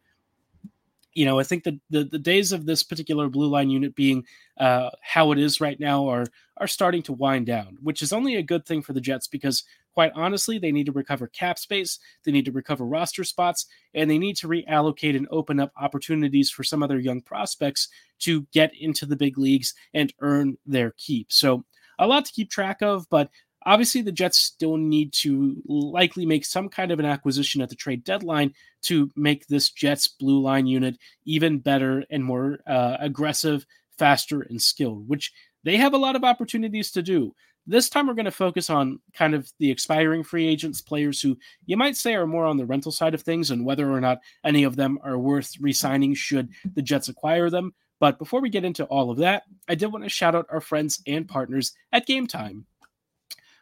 you 1.14 1.24
know, 1.24 1.38
I 1.38 1.42
think 1.42 1.64
the, 1.64 1.78
the, 1.90 2.04
the 2.04 2.18
days 2.18 2.52
of 2.52 2.66
this 2.66 2.82
particular 2.82 3.28
blue 3.28 3.48
line 3.48 3.70
unit 3.70 3.94
being 3.94 4.24
uh, 4.58 4.90
how 5.02 5.32
it 5.32 5.38
is 5.38 5.60
right 5.60 5.78
now 5.78 6.08
are 6.08 6.26
are 6.58 6.68
starting 6.68 7.02
to 7.02 7.12
wind 7.14 7.46
down, 7.46 7.78
which 7.82 8.02
is 8.02 8.12
only 8.12 8.36
a 8.36 8.42
good 8.42 8.66
thing 8.66 8.82
for 8.82 8.92
the 8.92 9.00
Jets 9.00 9.26
because, 9.26 9.64
quite 9.94 10.12
honestly, 10.14 10.58
they 10.58 10.70
need 10.70 10.86
to 10.86 10.92
recover 10.92 11.26
cap 11.28 11.58
space, 11.58 11.98
they 12.24 12.32
need 12.32 12.44
to 12.44 12.52
recover 12.52 12.84
roster 12.84 13.24
spots, 13.24 13.66
and 13.94 14.10
they 14.10 14.18
need 14.18 14.36
to 14.36 14.46
reallocate 14.46 15.16
and 15.16 15.26
open 15.30 15.58
up 15.58 15.72
opportunities 15.80 16.50
for 16.50 16.62
some 16.62 16.82
other 16.82 16.98
young 16.98 17.22
prospects 17.22 17.88
to 18.18 18.46
get 18.52 18.72
into 18.78 19.06
the 19.06 19.16
big 19.16 19.38
leagues 19.38 19.74
and 19.94 20.12
earn 20.20 20.58
their 20.66 20.92
keep. 20.98 21.32
So, 21.32 21.64
a 21.98 22.06
lot 22.06 22.26
to 22.26 22.32
keep 22.32 22.50
track 22.50 22.82
of, 22.82 23.08
but 23.10 23.30
Obviously, 23.66 24.00
the 24.00 24.12
Jets 24.12 24.38
still 24.38 24.76
need 24.76 25.12
to 25.12 25.62
likely 25.66 26.24
make 26.24 26.44
some 26.44 26.68
kind 26.68 26.90
of 26.90 26.98
an 26.98 27.04
acquisition 27.04 27.60
at 27.60 27.68
the 27.68 27.74
trade 27.74 28.04
deadline 28.04 28.54
to 28.82 29.10
make 29.16 29.46
this 29.46 29.70
Jets 29.70 30.08
blue 30.08 30.40
line 30.40 30.66
unit 30.66 30.96
even 31.26 31.58
better 31.58 32.04
and 32.10 32.24
more 32.24 32.60
uh, 32.66 32.96
aggressive, 33.00 33.66
faster, 33.98 34.40
and 34.40 34.60
skilled, 34.60 35.08
which 35.08 35.32
they 35.62 35.76
have 35.76 35.92
a 35.92 35.98
lot 35.98 36.16
of 36.16 36.24
opportunities 36.24 36.90
to 36.92 37.02
do. 37.02 37.34
This 37.66 37.90
time, 37.90 38.06
we're 38.06 38.14
going 38.14 38.24
to 38.24 38.30
focus 38.30 38.70
on 38.70 38.98
kind 39.12 39.34
of 39.34 39.52
the 39.58 39.70
expiring 39.70 40.24
free 40.24 40.48
agents, 40.48 40.80
players 40.80 41.20
who 41.20 41.36
you 41.66 41.76
might 41.76 41.96
say 41.96 42.14
are 42.14 42.26
more 42.26 42.46
on 42.46 42.56
the 42.56 42.64
rental 42.64 42.90
side 42.90 43.12
of 43.12 43.20
things, 43.20 43.50
and 43.50 43.66
whether 43.66 43.92
or 43.92 44.00
not 44.00 44.20
any 44.42 44.64
of 44.64 44.76
them 44.76 44.98
are 45.02 45.18
worth 45.18 45.60
re 45.60 45.72
signing 45.72 46.14
should 46.14 46.48
the 46.74 46.82
Jets 46.82 47.08
acquire 47.08 47.50
them. 47.50 47.74
But 48.00 48.19
before 48.19 48.40
we 48.40 48.48
get 48.48 48.64
into 48.64 48.84
all 48.86 49.10
of 49.10 49.19
that, 49.19 49.43
I 49.69 49.74
did 49.74 49.93
want 49.93 50.05
to 50.05 50.08
shout 50.08 50.34
out 50.34 50.46
our 50.48 50.62
friends 50.62 51.02
and 51.06 51.29
partners 51.29 51.74
at 51.93 52.06
Game 52.06 52.26
Time 52.26 52.64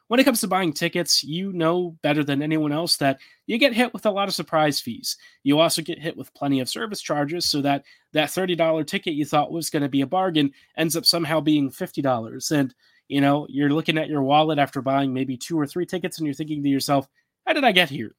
when 0.08 0.18
it 0.18 0.24
comes 0.24 0.40
to 0.40 0.48
buying 0.48 0.72
tickets, 0.72 1.22
you 1.22 1.52
know 1.52 1.96
better 2.02 2.24
than 2.24 2.42
anyone 2.42 2.72
else 2.72 2.96
that 2.96 3.20
you 3.46 3.58
get 3.58 3.72
hit 3.72 3.92
with 3.92 4.06
a 4.06 4.10
lot 4.10 4.28
of 4.28 4.34
surprise 4.34 4.80
fees. 4.80 5.16
You 5.44 5.60
also 5.60 5.82
get 5.82 6.00
hit 6.00 6.16
with 6.16 6.34
plenty 6.34 6.60
of 6.60 6.68
service 6.68 7.00
charges, 7.00 7.48
so 7.48 7.62
that 7.62 7.84
that 8.12 8.30
$30 8.30 8.86
ticket 8.86 9.14
you 9.14 9.24
thought 9.24 9.52
was 9.52 9.70
going 9.70 9.82
to 9.82 9.88
be 9.88 10.00
a 10.00 10.06
bargain 10.06 10.50
ends 10.76 10.96
up 10.96 11.06
somehow 11.06 11.40
being 11.40 11.70
$50. 11.70 12.50
And, 12.50 12.74
you 13.08 13.20
know, 13.20 13.46
you're 13.48 13.70
looking 13.70 13.98
at 13.98 14.08
your 14.08 14.22
wallet 14.22 14.58
after 14.58 14.82
buying 14.82 15.12
maybe 15.12 15.36
two 15.36 15.58
or 15.58 15.66
three 15.66 15.86
tickets 15.86 16.18
and 16.18 16.26
you're 16.26 16.34
thinking 16.34 16.62
to 16.62 16.68
yourself, 16.68 17.06
how 17.46 17.52
did 17.52 17.64
I 17.64 17.72
get 17.72 17.90
here? 17.90 18.14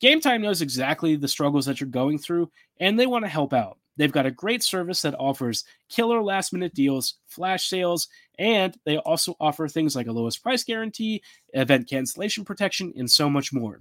Game 0.00 0.20
Time 0.20 0.42
knows 0.42 0.62
exactly 0.62 1.16
the 1.16 1.28
struggles 1.28 1.66
that 1.66 1.80
you're 1.80 1.88
going 1.88 2.18
through, 2.18 2.50
and 2.80 2.98
they 2.98 3.06
want 3.06 3.24
to 3.24 3.28
help 3.28 3.52
out. 3.52 3.78
They've 3.96 4.12
got 4.12 4.26
a 4.26 4.30
great 4.30 4.62
service 4.62 5.02
that 5.02 5.14
offers 5.18 5.64
killer 5.88 6.22
last 6.22 6.52
minute 6.52 6.74
deals, 6.74 7.14
flash 7.26 7.68
sales, 7.68 8.08
and 8.38 8.76
they 8.84 8.98
also 8.98 9.36
offer 9.40 9.68
things 9.68 9.94
like 9.94 10.06
a 10.06 10.12
lowest 10.12 10.42
price 10.42 10.64
guarantee, 10.64 11.22
event 11.52 11.88
cancellation 11.88 12.44
protection, 12.44 12.92
and 12.96 13.10
so 13.10 13.30
much 13.30 13.52
more. 13.52 13.80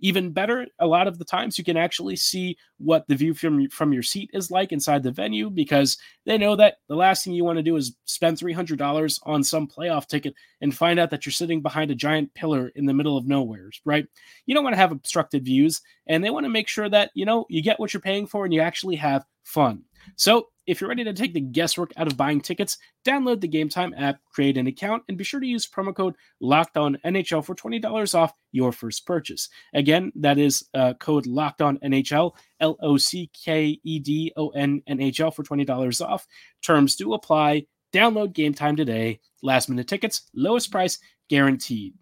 Even 0.00 0.32
better, 0.32 0.66
a 0.78 0.86
lot 0.86 1.06
of 1.06 1.18
the 1.18 1.24
times 1.24 1.56
you 1.56 1.64
can 1.64 1.76
actually 1.76 2.16
see 2.16 2.56
what 2.78 3.06
the 3.08 3.14
view 3.14 3.32
from, 3.32 3.68
from 3.70 3.92
your 3.92 4.02
seat 4.02 4.30
is 4.32 4.50
like 4.50 4.72
inside 4.72 5.02
the 5.02 5.10
venue 5.10 5.48
because 5.48 5.96
they 6.26 6.36
know 6.36 6.56
that 6.56 6.76
the 6.88 6.96
last 6.96 7.24
thing 7.24 7.32
you 7.32 7.44
want 7.44 7.56
to 7.56 7.62
do 7.62 7.76
is 7.76 7.96
spend 8.04 8.36
$300 8.36 9.20
on 9.24 9.44
some 9.44 9.66
playoff 9.68 10.06
ticket 10.06 10.34
and 10.60 10.76
find 10.76 10.98
out 10.98 11.10
that 11.10 11.24
you're 11.24 11.32
sitting 11.32 11.62
behind 11.62 11.90
a 11.90 11.94
giant 11.94 12.32
pillar 12.34 12.72
in 12.74 12.86
the 12.86 12.94
middle 12.94 13.16
of 13.16 13.26
nowhere, 13.26 13.70
right? 13.84 14.06
You 14.46 14.54
don't 14.54 14.64
want 14.64 14.74
to 14.74 14.80
have 14.80 14.92
obstructed 14.92 15.44
views, 15.44 15.80
and 16.06 16.22
they 16.22 16.30
want 16.30 16.44
to 16.44 16.50
make 16.50 16.68
sure 16.68 16.88
that, 16.88 17.10
you 17.14 17.24
know, 17.24 17.46
you 17.48 17.62
get 17.62 17.80
what 17.80 17.94
you're 17.94 18.00
paying 18.00 18.26
for 18.26 18.44
and 18.44 18.52
you 18.52 18.60
actually 18.60 18.96
have 18.96 19.24
fun. 19.44 19.82
So 20.16 20.48
if 20.66 20.80
you're 20.80 20.88
ready 20.88 21.04
to 21.04 21.12
take 21.12 21.34
the 21.34 21.40
guesswork 21.40 21.92
out 21.96 22.06
of 22.06 22.16
buying 22.16 22.40
tickets, 22.40 22.78
download 23.04 23.40
the 23.40 23.48
Game 23.48 23.68
Time 23.68 23.94
app, 23.96 24.20
create 24.30 24.56
an 24.56 24.66
account, 24.66 25.02
and 25.08 25.18
be 25.18 25.24
sure 25.24 25.40
to 25.40 25.46
use 25.46 25.66
promo 25.66 25.94
code 25.94 26.14
Locked 26.40 26.76
On 26.76 26.96
NHL 27.04 27.44
for 27.44 27.54
twenty 27.54 27.78
dollars 27.78 28.14
off 28.14 28.32
your 28.52 28.72
first 28.72 29.06
purchase. 29.06 29.48
Again, 29.74 30.12
that 30.16 30.38
is 30.38 30.68
uh, 30.74 30.94
code 30.94 31.26
Locked 31.26 31.62
On 31.62 31.78
NHL 31.78 32.32
L 32.60 32.76
O 32.80 32.96
C 32.96 33.30
K 33.32 33.78
E 33.82 33.98
D 33.98 34.32
O 34.36 34.48
N 34.50 34.82
N 34.86 35.00
H 35.00 35.20
L 35.20 35.30
for 35.30 35.42
twenty 35.42 35.64
dollars 35.64 36.00
off. 36.00 36.26
Terms 36.62 36.96
do 36.96 37.14
apply. 37.14 37.66
Download 37.92 38.32
Game 38.32 38.54
Time 38.54 38.76
today. 38.76 39.20
Last 39.42 39.68
minute 39.68 39.86
tickets, 39.86 40.22
lowest 40.34 40.70
price 40.70 40.98
guaranteed. 41.28 41.94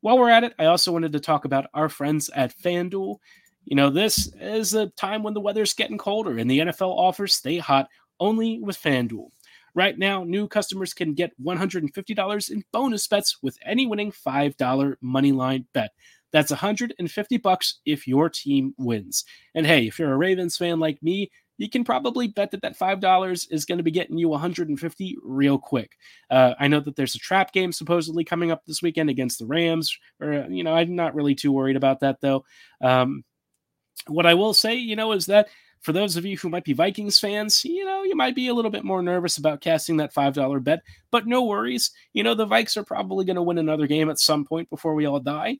While 0.00 0.18
we're 0.18 0.30
at 0.30 0.44
it, 0.44 0.54
I 0.58 0.66
also 0.66 0.92
wanted 0.92 1.12
to 1.12 1.20
talk 1.20 1.44
about 1.44 1.66
our 1.72 1.88
friends 1.88 2.28
at 2.34 2.54
FanDuel 2.58 3.16
You 3.64 3.76
know, 3.76 3.88
this 3.88 4.30
is 4.38 4.74
a 4.74 4.88
time 4.90 5.22
when 5.22 5.32
the 5.32 5.40
weather's 5.40 5.72
getting 5.72 5.96
colder 5.96 6.36
and 6.38 6.50
the 6.50 6.58
NFL 6.58 6.90
offers 6.90 7.34
stay 7.34 7.56
hot 7.56 7.88
only 8.20 8.60
with 8.60 8.80
FanDuel. 8.80 9.30
Right 9.74 9.98
now, 9.98 10.22
new 10.22 10.46
customers 10.46 10.94
can 10.94 11.14
get 11.14 11.32
$150 11.42 12.50
in 12.50 12.64
bonus 12.72 13.08
bets 13.08 13.42
with 13.42 13.58
any 13.64 13.86
winning 13.86 14.12
$5 14.12 14.96
money 15.00 15.32
line 15.32 15.66
bet. 15.72 15.90
That's 16.32 16.50
150 16.50 17.36
bucks 17.38 17.80
if 17.84 18.06
your 18.08 18.28
team 18.28 18.74
wins. 18.78 19.24
And 19.54 19.66
hey, 19.66 19.86
if 19.86 19.98
you're 19.98 20.12
a 20.12 20.16
Ravens 20.16 20.56
fan 20.56 20.80
like 20.80 21.02
me, 21.02 21.30
you 21.58 21.68
can 21.68 21.84
probably 21.84 22.28
bet 22.28 22.50
that 22.50 22.62
that 22.62 22.78
$5 22.78 23.46
is 23.50 23.64
going 23.64 23.78
to 23.78 23.84
be 23.84 23.90
getting 23.92 24.18
you 24.18 24.28
150 24.28 25.16
real 25.22 25.58
quick. 25.58 25.92
Uh, 26.30 26.54
I 26.58 26.68
know 26.68 26.80
that 26.80 26.96
there's 26.96 27.14
a 27.14 27.20
trap 27.20 27.52
game 27.52 27.72
supposedly 27.72 28.24
coming 28.24 28.50
up 28.50 28.64
this 28.64 28.82
weekend 28.82 29.10
against 29.10 29.38
the 29.38 29.46
Rams. 29.46 29.96
Or, 30.20 30.46
you 30.48 30.64
know, 30.64 30.74
I'm 30.74 30.96
not 30.96 31.14
really 31.14 31.34
too 31.34 31.52
worried 31.52 31.76
about 31.76 32.00
that 32.00 32.20
though. 32.20 32.44
Um, 32.80 33.24
what 34.08 34.26
I 34.26 34.34
will 34.34 34.54
say, 34.54 34.74
you 34.74 34.96
know, 34.96 35.12
is 35.12 35.26
that 35.26 35.48
for 35.84 35.92
those 35.92 36.16
of 36.16 36.24
you 36.24 36.38
who 36.38 36.48
might 36.48 36.64
be 36.64 36.72
Vikings 36.72 37.20
fans, 37.20 37.62
you 37.62 37.84
know, 37.84 38.04
you 38.04 38.16
might 38.16 38.34
be 38.34 38.48
a 38.48 38.54
little 38.54 38.70
bit 38.70 38.84
more 38.84 39.02
nervous 39.02 39.36
about 39.36 39.60
casting 39.60 39.98
that 39.98 40.14
$5 40.14 40.64
bet, 40.64 40.80
but 41.10 41.26
no 41.26 41.44
worries. 41.44 41.90
You 42.14 42.22
know, 42.22 42.34
the 42.34 42.46
Vikes 42.46 42.78
are 42.78 42.84
probably 42.84 43.26
going 43.26 43.36
to 43.36 43.42
win 43.42 43.58
another 43.58 43.86
game 43.86 44.08
at 44.08 44.18
some 44.18 44.46
point 44.46 44.70
before 44.70 44.94
we 44.94 45.04
all 45.04 45.20
die. 45.20 45.58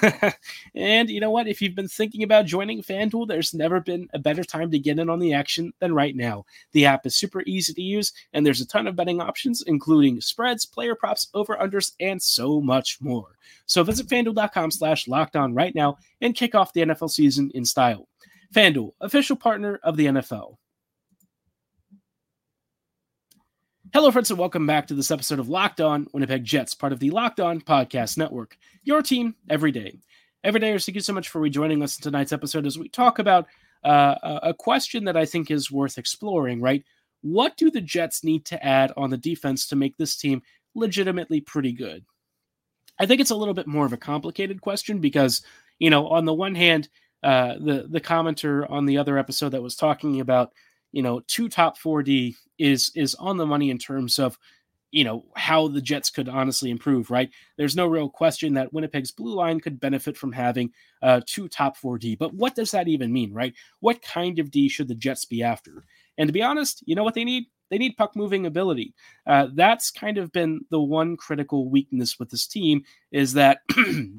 and 0.76 1.10
you 1.10 1.18
know 1.18 1.32
what? 1.32 1.48
If 1.48 1.60
you've 1.60 1.74
been 1.74 1.88
thinking 1.88 2.22
about 2.22 2.46
joining 2.46 2.82
FanDuel, 2.82 3.26
there's 3.26 3.52
never 3.52 3.80
been 3.80 4.08
a 4.14 4.18
better 4.20 4.44
time 4.44 4.70
to 4.70 4.78
get 4.78 5.00
in 5.00 5.10
on 5.10 5.18
the 5.18 5.34
action 5.34 5.72
than 5.80 5.92
right 5.92 6.14
now. 6.14 6.44
The 6.70 6.86
app 6.86 7.04
is 7.04 7.16
super 7.16 7.42
easy 7.44 7.74
to 7.74 7.82
use, 7.82 8.12
and 8.32 8.46
there's 8.46 8.60
a 8.60 8.68
ton 8.68 8.86
of 8.86 8.94
betting 8.94 9.20
options, 9.20 9.64
including 9.66 10.20
spreads, 10.20 10.64
player 10.64 10.94
props, 10.94 11.30
over-unders, 11.34 11.94
and 11.98 12.22
so 12.22 12.60
much 12.60 12.98
more. 13.00 13.36
So 13.66 13.82
visit 13.82 14.06
fanduel.com 14.06 14.70
slash 14.70 15.08
locked 15.08 15.34
on 15.34 15.52
right 15.52 15.74
now 15.74 15.98
and 16.20 16.32
kick 16.32 16.54
off 16.54 16.72
the 16.72 16.82
NFL 16.82 17.10
season 17.10 17.50
in 17.54 17.64
style. 17.64 18.06
FanDuel, 18.52 18.92
official 19.00 19.36
partner 19.36 19.80
of 19.82 19.96
the 19.96 20.06
NFL. 20.06 20.56
Hello, 23.92 24.10
friends, 24.10 24.30
and 24.30 24.38
welcome 24.40 24.66
back 24.66 24.88
to 24.88 24.94
this 24.94 25.12
episode 25.12 25.38
of 25.38 25.48
Locked 25.48 25.80
On 25.80 26.08
Winnipeg 26.12 26.44
Jets, 26.44 26.74
part 26.74 26.92
of 26.92 26.98
the 26.98 27.10
Locked 27.10 27.38
On 27.38 27.60
Podcast 27.60 28.18
Network. 28.18 28.56
Your 28.82 29.02
team 29.02 29.36
every 29.48 29.70
day. 29.70 29.98
Every 30.42 30.58
day, 30.58 30.76
thank 30.76 30.96
you 30.96 31.00
so 31.00 31.12
much 31.12 31.28
for 31.28 31.40
rejoining 31.40 31.82
us 31.82 31.96
in 31.96 32.02
tonight's 32.02 32.32
episode 32.32 32.66
as 32.66 32.78
we 32.78 32.88
talk 32.88 33.20
about 33.20 33.46
uh, 33.84 34.40
a 34.42 34.52
question 34.52 35.04
that 35.04 35.16
I 35.16 35.24
think 35.24 35.50
is 35.50 35.70
worth 35.70 35.96
exploring, 35.96 36.60
right? 36.60 36.82
What 37.22 37.56
do 37.56 37.70
the 37.70 37.80
Jets 37.80 38.24
need 38.24 38.44
to 38.46 38.64
add 38.64 38.92
on 38.96 39.10
the 39.10 39.16
defense 39.16 39.68
to 39.68 39.76
make 39.76 39.96
this 39.96 40.16
team 40.16 40.42
legitimately 40.74 41.40
pretty 41.42 41.72
good? 41.72 42.04
I 42.98 43.06
think 43.06 43.20
it's 43.20 43.30
a 43.30 43.36
little 43.36 43.54
bit 43.54 43.66
more 43.66 43.86
of 43.86 43.92
a 43.92 43.96
complicated 43.96 44.60
question 44.60 44.98
because, 44.98 45.42
you 45.78 45.90
know, 45.90 46.08
on 46.08 46.24
the 46.24 46.34
one 46.34 46.54
hand, 46.54 46.88
uh, 47.24 47.54
the 47.58 47.86
the 47.88 48.00
commenter 48.00 48.70
on 48.70 48.84
the 48.84 48.98
other 48.98 49.16
episode 49.16 49.48
that 49.48 49.62
was 49.62 49.74
talking 49.74 50.20
about 50.20 50.52
you 50.92 51.02
know 51.02 51.20
two 51.26 51.48
top 51.48 51.78
4D 51.78 52.34
is 52.58 52.92
is 52.94 53.14
on 53.14 53.38
the 53.38 53.46
money 53.46 53.70
in 53.70 53.78
terms 53.78 54.18
of 54.18 54.38
you 54.92 55.04
know 55.04 55.24
how 55.34 55.66
the 55.66 55.80
Jets 55.80 56.10
could 56.10 56.28
honestly 56.28 56.70
improve. 56.70 57.10
Right, 57.10 57.30
there's 57.56 57.74
no 57.74 57.86
real 57.86 58.10
question 58.10 58.52
that 58.54 58.72
Winnipeg's 58.74 59.10
blue 59.10 59.34
line 59.34 59.58
could 59.58 59.80
benefit 59.80 60.18
from 60.18 60.32
having 60.32 60.70
uh, 61.02 61.22
two 61.26 61.48
top 61.48 61.78
4D. 61.78 62.18
But 62.18 62.34
what 62.34 62.54
does 62.54 62.70
that 62.72 62.88
even 62.88 63.10
mean? 63.10 63.32
Right, 63.32 63.54
what 63.80 64.02
kind 64.02 64.38
of 64.38 64.50
D 64.50 64.68
should 64.68 64.88
the 64.88 64.94
Jets 64.94 65.24
be 65.24 65.42
after? 65.42 65.84
And 66.18 66.28
to 66.28 66.32
be 66.32 66.42
honest, 66.42 66.84
you 66.86 66.94
know 66.94 67.04
what 67.04 67.14
they 67.14 67.24
need? 67.24 67.46
They 67.70 67.78
need 67.78 67.96
puck 67.96 68.14
moving 68.14 68.44
ability. 68.44 68.94
Uh, 69.26 69.48
that's 69.54 69.90
kind 69.90 70.18
of 70.18 70.30
been 70.30 70.60
the 70.70 70.80
one 70.80 71.16
critical 71.16 71.70
weakness 71.70 72.18
with 72.18 72.28
this 72.28 72.46
team 72.46 72.84
is 73.10 73.32
that, 73.32 73.62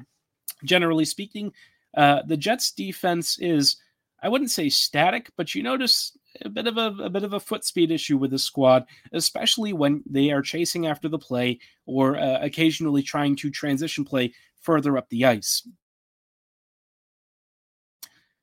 generally 0.64 1.04
speaking, 1.04 1.52
uh, 1.94 2.22
the 2.26 2.36
Jets 2.36 2.72
defense 2.72 3.38
is, 3.38 3.76
I 4.22 4.28
wouldn't 4.28 4.50
say 4.50 4.68
static, 4.68 5.30
but 5.36 5.54
you 5.54 5.62
notice 5.62 6.16
a 6.42 6.48
bit 6.48 6.66
of 6.66 6.76
a, 6.76 6.94
a 7.02 7.10
bit 7.10 7.24
of 7.24 7.32
a 7.32 7.40
foot 7.40 7.64
speed 7.64 7.90
issue 7.90 8.18
with 8.18 8.30
the 8.30 8.38
squad, 8.38 8.86
especially 9.12 9.72
when 9.72 10.02
they 10.08 10.30
are 10.30 10.42
chasing 10.42 10.86
after 10.86 11.08
the 11.08 11.18
play 11.18 11.58
or 11.86 12.16
uh, 12.16 12.38
occasionally 12.40 13.02
trying 13.02 13.36
to 13.36 13.50
transition 13.50 14.04
play 14.04 14.32
further 14.60 14.98
up 14.98 15.08
the 15.08 15.24
ice. 15.24 15.66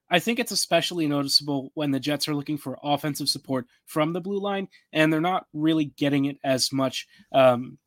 I 0.09 0.19
think 0.19 0.37
it's 0.37 0.51
especially 0.51 1.07
noticeable 1.07 1.71
when 1.73 1.89
the 1.89 1.99
Jets 1.99 2.27
are 2.27 2.35
looking 2.35 2.57
for 2.57 2.77
offensive 2.83 3.29
support 3.29 3.65
from 3.85 4.13
the 4.13 4.21
blue 4.21 4.39
line, 4.39 4.67
and 4.91 5.11
they're 5.11 5.19
not 5.19 5.47
really 5.53 5.85
getting 5.85 6.25
it 6.25 6.37
as 6.43 6.71
much 6.71 7.07
um, 7.31 7.79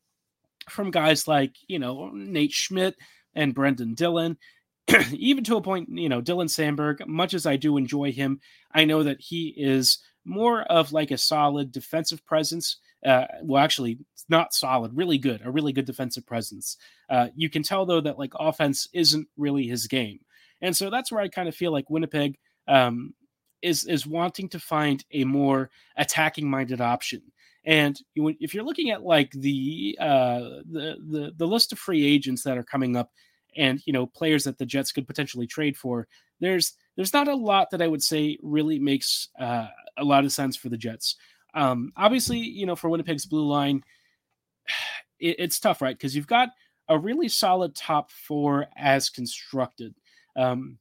from 0.69 0.91
guys 0.91 1.29
like, 1.29 1.55
you 1.69 1.79
know, 1.79 2.11
Nate 2.13 2.53
Schmidt 2.53 2.97
and 3.37 3.55
Brenden 3.55 3.95
Dillon. 3.95 4.37
even 5.12 5.45
to 5.45 5.57
a 5.57 5.62
point, 5.62 5.88
you 5.90 6.09
know, 6.09 6.23
Dylan 6.23 6.49
Samberg, 6.49 7.07
much 7.07 7.35
as 7.35 7.47
I 7.47 7.57
do 7.57 7.76
enjoy 7.76 8.12
him, 8.12 8.40
I 8.73 8.85
know 8.85 9.02
that 9.02 9.21
he 9.21 9.55
is 9.57 9.99
more 10.25 10.62
of 10.62 10.93
like 10.93 11.11
a 11.11 11.19
solid 11.19 11.73
defensive 11.73 12.25
presence. 12.26 12.78
Uh, 13.05 13.26
well, 13.43 13.62
actually, 13.62 13.99
not 14.28 14.55
solid, 14.55 14.97
really 14.97 15.19
good, 15.19 15.43
a 15.45 15.50
really 15.50 15.73
good 15.73 15.85
defensive 15.85 16.26
presence. 16.26 16.76
Uh, 17.09 17.28
you 17.35 17.49
can 17.49 17.62
tell 17.62 17.87
though 17.87 18.00
that 18.00 18.19
like 18.19 18.33
offense 18.38 18.88
isn't 18.93 19.28
really 19.37 19.66
his 19.66 19.87
game, 19.87 20.21
and 20.61 20.76
so 20.76 20.90
that's 20.90 21.12
where 21.12 21.21
I 21.21 21.28
kind 21.28 21.49
of 21.49 21.55
feel 21.55 21.73
like 21.73 21.90
Winnipeg 21.90 22.38
um, 22.66 23.14
is 23.62 23.85
is 23.85 24.07
wanting 24.07 24.49
to 24.50 24.59
find 24.59 25.05
a 25.12 25.25
more 25.25 25.71
attacking 25.97 26.49
minded 26.49 26.81
option. 26.81 27.23
And 27.64 28.00
if 28.14 28.55
you're 28.55 28.64
looking 28.64 28.90
at 28.90 29.02
like 29.02 29.33
the, 29.33 29.99
uh, 30.00 30.38
the 30.71 30.97
the 31.05 31.33
the 31.37 31.47
list 31.47 31.73
of 31.73 31.78
free 31.78 32.07
agents 32.07 32.43
that 32.45 32.57
are 32.57 32.62
coming 32.62 32.97
up 32.97 33.11
and 33.57 33.81
you 33.87 33.93
know 33.93 34.07
players 34.07 34.45
that 34.45 34.59
the 34.59 34.67
Jets 34.67 34.93
could 34.93 35.07
potentially 35.07 35.47
trade 35.47 35.77
for. 35.77 36.07
There's 36.41 36.75
there's 36.97 37.13
not 37.13 37.29
a 37.29 37.35
lot 37.35 37.71
that 37.71 37.83
I 37.83 37.89
would 37.89 38.03
say 38.03 38.39
really 38.43 38.79
makes 38.79 39.29
uh, 39.39 39.69
a 39.97 40.05
lot 40.05 40.25
of 40.25 40.33
sense 40.33 40.57
for 40.57 40.69
the 40.69 40.77
Jets. 40.77 41.17
Um, 41.55 41.93
obviously, 41.97 42.39
you 42.39 42.67
know 42.67 42.77
for 42.77 42.91
Winnipeg's 42.91 43.27
blue 43.27 43.47
line, 43.47 43.83
it, 45.19 45.37
it's 45.39 45.61
tough, 45.61 45.83
right? 45.83 45.97
Because 45.97 46.15
you've 46.15 46.27
got 46.27 46.51
a 46.89 46.99
really 46.99 47.29
solid 47.29 47.75
top 47.75 48.11
four 48.11 48.67
as 48.77 49.11
constructed. 49.11 49.95
Um, 50.37 50.79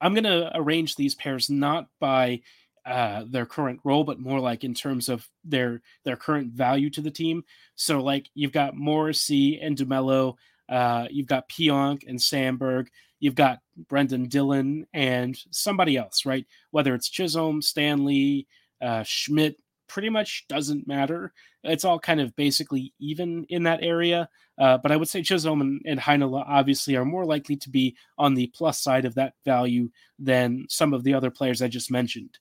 I'm 0.00 0.14
going 0.14 0.24
to 0.24 0.50
arrange 0.54 0.94
these 0.94 1.14
pairs 1.14 1.50
not 1.50 1.88
by 1.98 2.42
uh, 2.86 3.24
their 3.28 3.46
current 3.46 3.80
role, 3.84 4.04
but 4.04 4.20
more 4.20 4.40
like 4.40 4.64
in 4.64 4.74
terms 4.74 5.08
of 5.08 5.28
their 5.44 5.82
their 6.04 6.16
current 6.16 6.52
value 6.52 6.88
to 6.90 7.00
the 7.00 7.10
team. 7.10 7.44
So 7.74 8.00
like 8.00 8.30
you've 8.34 8.52
got 8.52 8.76
Morrissey 8.76 9.60
and 9.60 9.76
DeMelo 9.76 10.36
uh, 10.68 11.06
you've 11.10 11.26
got 11.26 11.48
Pionk 11.48 12.06
and 12.06 12.18
Samberg. 12.18 12.88
You've 13.20 13.34
got 13.34 13.58
Brenden 13.90 14.28
Dillon 14.28 14.86
and 14.92 15.36
somebody 15.50 15.96
else, 15.96 16.24
right? 16.24 16.46
Whether 16.70 16.94
it's 16.94 17.08
Chisholm, 17.08 17.62
Stanley, 17.62 18.46
uh, 18.80 19.02
Schmidt, 19.02 19.56
pretty 19.88 20.10
much 20.10 20.44
doesn't 20.48 20.86
matter. 20.86 21.32
It's 21.64 21.84
all 21.84 21.98
kind 21.98 22.20
of 22.20 22.36
basically 22.36 22.92
even 23.00 23.44
in 23.48 23.64
that 23.64 23.82
area. 23.82 24.28
Uh, 24.58 24.78
but 24.78 24.92
I 24.92 24.96
would 24.96 25.08
say 25.08 25.22
Chisholm 25.22 25.60
and, 25.60 25.80
and 25.86 25.98
Heinola 25.98 26.44
obviously 26.46 26.96
are 26.96 27.04
more 27.04 27.24
likely 27.24 27.56
to 27.56 27.70
be 27.70 27.96
on 28.16 28.34
the 28.34 28.48
plus 28.54 28.80
side 28.80 29.04
of 29.04 29.14
that 29.14 29.34
value 29.44 29.90
than 30.18 30.66
some 30.68 30.92
of 30.92 31.04
the 31.04 31.14
other 31.14 31.30
players 31.30 31.62
I 31.62 31.68
just 31.68 31.90
mentioned. 31.90 32.38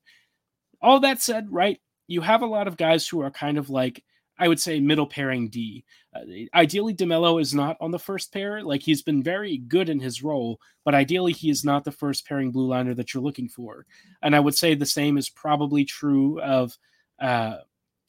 All 0.81 0.99
that 0.99 1.21
said, 1.21 1.47
right, 1.49 1.79
you 2.07 2.21
have 2.21 2.41
a 2.41 2.47
lot 2.47 2.67
of 2.67 2.77
guys 2.77 3.07
who 3.07 3.21
are 3.21 3.31
kind 3.31 3.57
of 3.57 3.69
like 3.69 4.03
I 4.39 4.47
would 4.47 4.59
say 4.59 4.79
middle 4.79 5.07
pairing 5.07 5.49
D. 5.49 5.83
Uh, 6.15 6.21
ideally, 6.53 6.93
DeMelo 6.93 7.41
is 7.41 7.53
not 7.53 7.77
on 7.81 7.91
the 7.91 7.99
first 7.99 8.31
pair. 8.31 8.63
Like 8.63 8.81
he's 8.81 9.01
been 9.01 9.23
very 9.23 9.57
good 9.57 9.89
in 9.89 9.99
his 9.99 10.23
role, 10.23 10.59
but 10.85 10.95
ideally 10.95 11.33
he 11.33 11.49
is 11.49 11.63
not 11.63 11.83
the 11.83 11.91
first 11.91 12.27
pairing 12.27 12.51
blue 12.51 12.67
liner 12.67 12.93
that 12.93 13.13
you're 13.13 13.23
looking 13.23 13.49
for. 13.49 13.85
And 14.21 14.35
I 14.35 14.39
would 14.39 14.55
say 14.55 14.75
the 14.75 14.85
same 14.85 15.17
is 15.17 15.29
probably 15.29 15.85
true 15.85 16.39
of, 16.41 16.77
uh, 17.19 17.57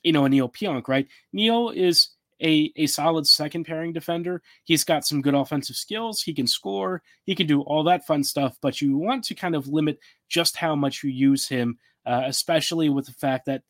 you 0.02 0.12
know, 0.12 0.24
a 0.24 0.28
Neal 0.28 0.48
Pionk, 0.48 0.88
right? 0.88 1.08
Neal 1.32 1.70
is 1.70 2.10
a, 2.42 2.72
a 2.76 2.86
solid 2.86 3.26
second 3.26 3.64
pairing 3.64 3.92
defender. 3.92 4.42
He's 4.64 4.84
got 4.84 5.04
some 5.04 5.22
good 5.22 5.34
offensive 5.34 5.76
skills. 5.76 6.22
He 6.22 6.34
can 6.34 6.46
score. 6.46 7.02
He 7.24 7.34
can 7.34 7.46
do 7.46 7.62
all 7.62 7.84
that 7.84 8.06
fun 8.06 8.22
stuff, 8.22 8.56
but 8.60 8.80
you 8.80 8.96
want 8.96 9.24
to 9.24 9.34
kind 9.34 9.54
of 9.54 9.66
limit 9.68 9.98
just 10.28 10.56
how 10.56 10.76
much 10.76 11.02
you 11.02 11.10
use 11.10 11.48
him, 11.48 11.78
uh, 12.06 12.22
especially 12.26 12.88
with 12.90 13.06
the 13.06 13.12
fact 13.12 13.46
that 13.46 13.62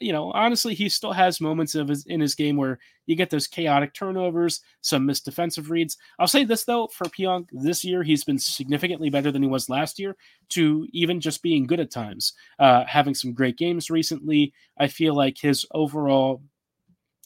you 0.00 0.12
know, 0.12 0.30
honestly, 0.32 0.74
he 0.74 0.88
still 0.88 1.12
has 1.12 1.40
moments 1.40 1.74
of 1.74 1.88
his 1.88 2.06
in 2.06 2.20
his 2.20 2.34
game 2.34 2.56
where 2.56 2.78
you 3.06 3.16
get 3.16 3.30
those 3.30 3.46
chaotic 3.46 3.94
turnovers, 3.94 4.60
some 4.80 5.06
missed 5.06 5.24
defensive 5.24 5.70
reads. 5.70 5.96
I'll 6.18 6.28
say 6.28 6.44
this 6.44 6.64
though, 6.64 6.88
for 6.88 7.06
Pionk 7.06 7.48
this 7.52 7.84
year, 7.84 8.02
he's 8.02 8.24
been 8.24 8.38
significantly 8.38 9.10
better 9.10 9.30
than 9.30 9.42
he 9.42 9.48
was 9.48 9.68
last 9.68 9.98
year. 9.98 10.16
To 10.50 10.86
even 10.92 11.20
just 11.20 11.42
being 11.42 11.66
good 11.66 11.80
at 11.80 11.90
times, 11.90 12.32
uh, 12.58 12.84
having 12.86 13.14
some 13.14 13.32
great 13.32 13.56
games 13.56 13.90
recently. 13.90 14.52
I 14.78 14.88
feel 14.88 15.14
like 15.14 15.38
his 15.38 15.66
overall 15.72 16.42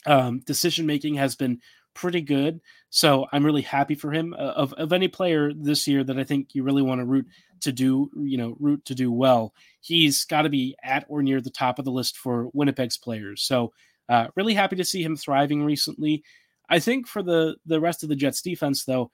um, 0.06 0.40
decision 0.40 0.86
making 0.86 1.14
has 1.14 1.34
been 1.34 1.60
pretty 1.94 2.22
good. 2.22 2.60
So 2.90 3.26
I'm 3.32 3.44
really 3.44 3.62
happy 3.62 3.94
for 3.94 4.12
him. 4.12 4.34
Uh, 4.34 4.52
of 4.52 4.72
of 4.74 4.92
any 4.92 5.08
player 5.08 5.52
this 5.52 5.86
year 5.86 6.04
that 6.04 6.18
I 6.18 6.24
think 6.24 6.54
you 6.54 6.62
really 6.62 6.82
want 6.82 7.00
to 7.00 7.04
root 7.04 7.26
to 7.62 7.72
do, 7.72 8.10
you 8.16 8.36
know, 8.36 8.56
root 8.60 8.84
to 8.84 8.94
do 8.94 9.10
well, 9.10 9.54
he's 9.80 10.24
got 10.24 10.42
to 10.42 10.48
be 10.48 10.76
at 10.82 11.04
or 11.08 11.22
near 11.22 11.40
the 11.40 11.50
top 11.50 11.78
of 11.78 11.84
the 11.84 11.90
list 11.90 12.16
for 12.16 12.48
Winnipeg's 12.52 12.96
players. 12.96 13.42
So 13.42 13.72
uh, 14.08 14.28
really 14.36 14.54
happy 14.54 14.76
to 14.76 14.84
see 14.84 15.02
him 15.02 15.16
thriving 15.16 15.64
recently. 15.64 16.22
I 16.68 16.78
think 16.78 17.06
for 17.06 17.22
the 17.22 17.56
the 17.66 17.80
rest 17.80 18.02
of 18.02 18.08
the 18.08 18.16
Jets 18.16 18.42
defense, 18.42 18.84
though, 18.84 19.10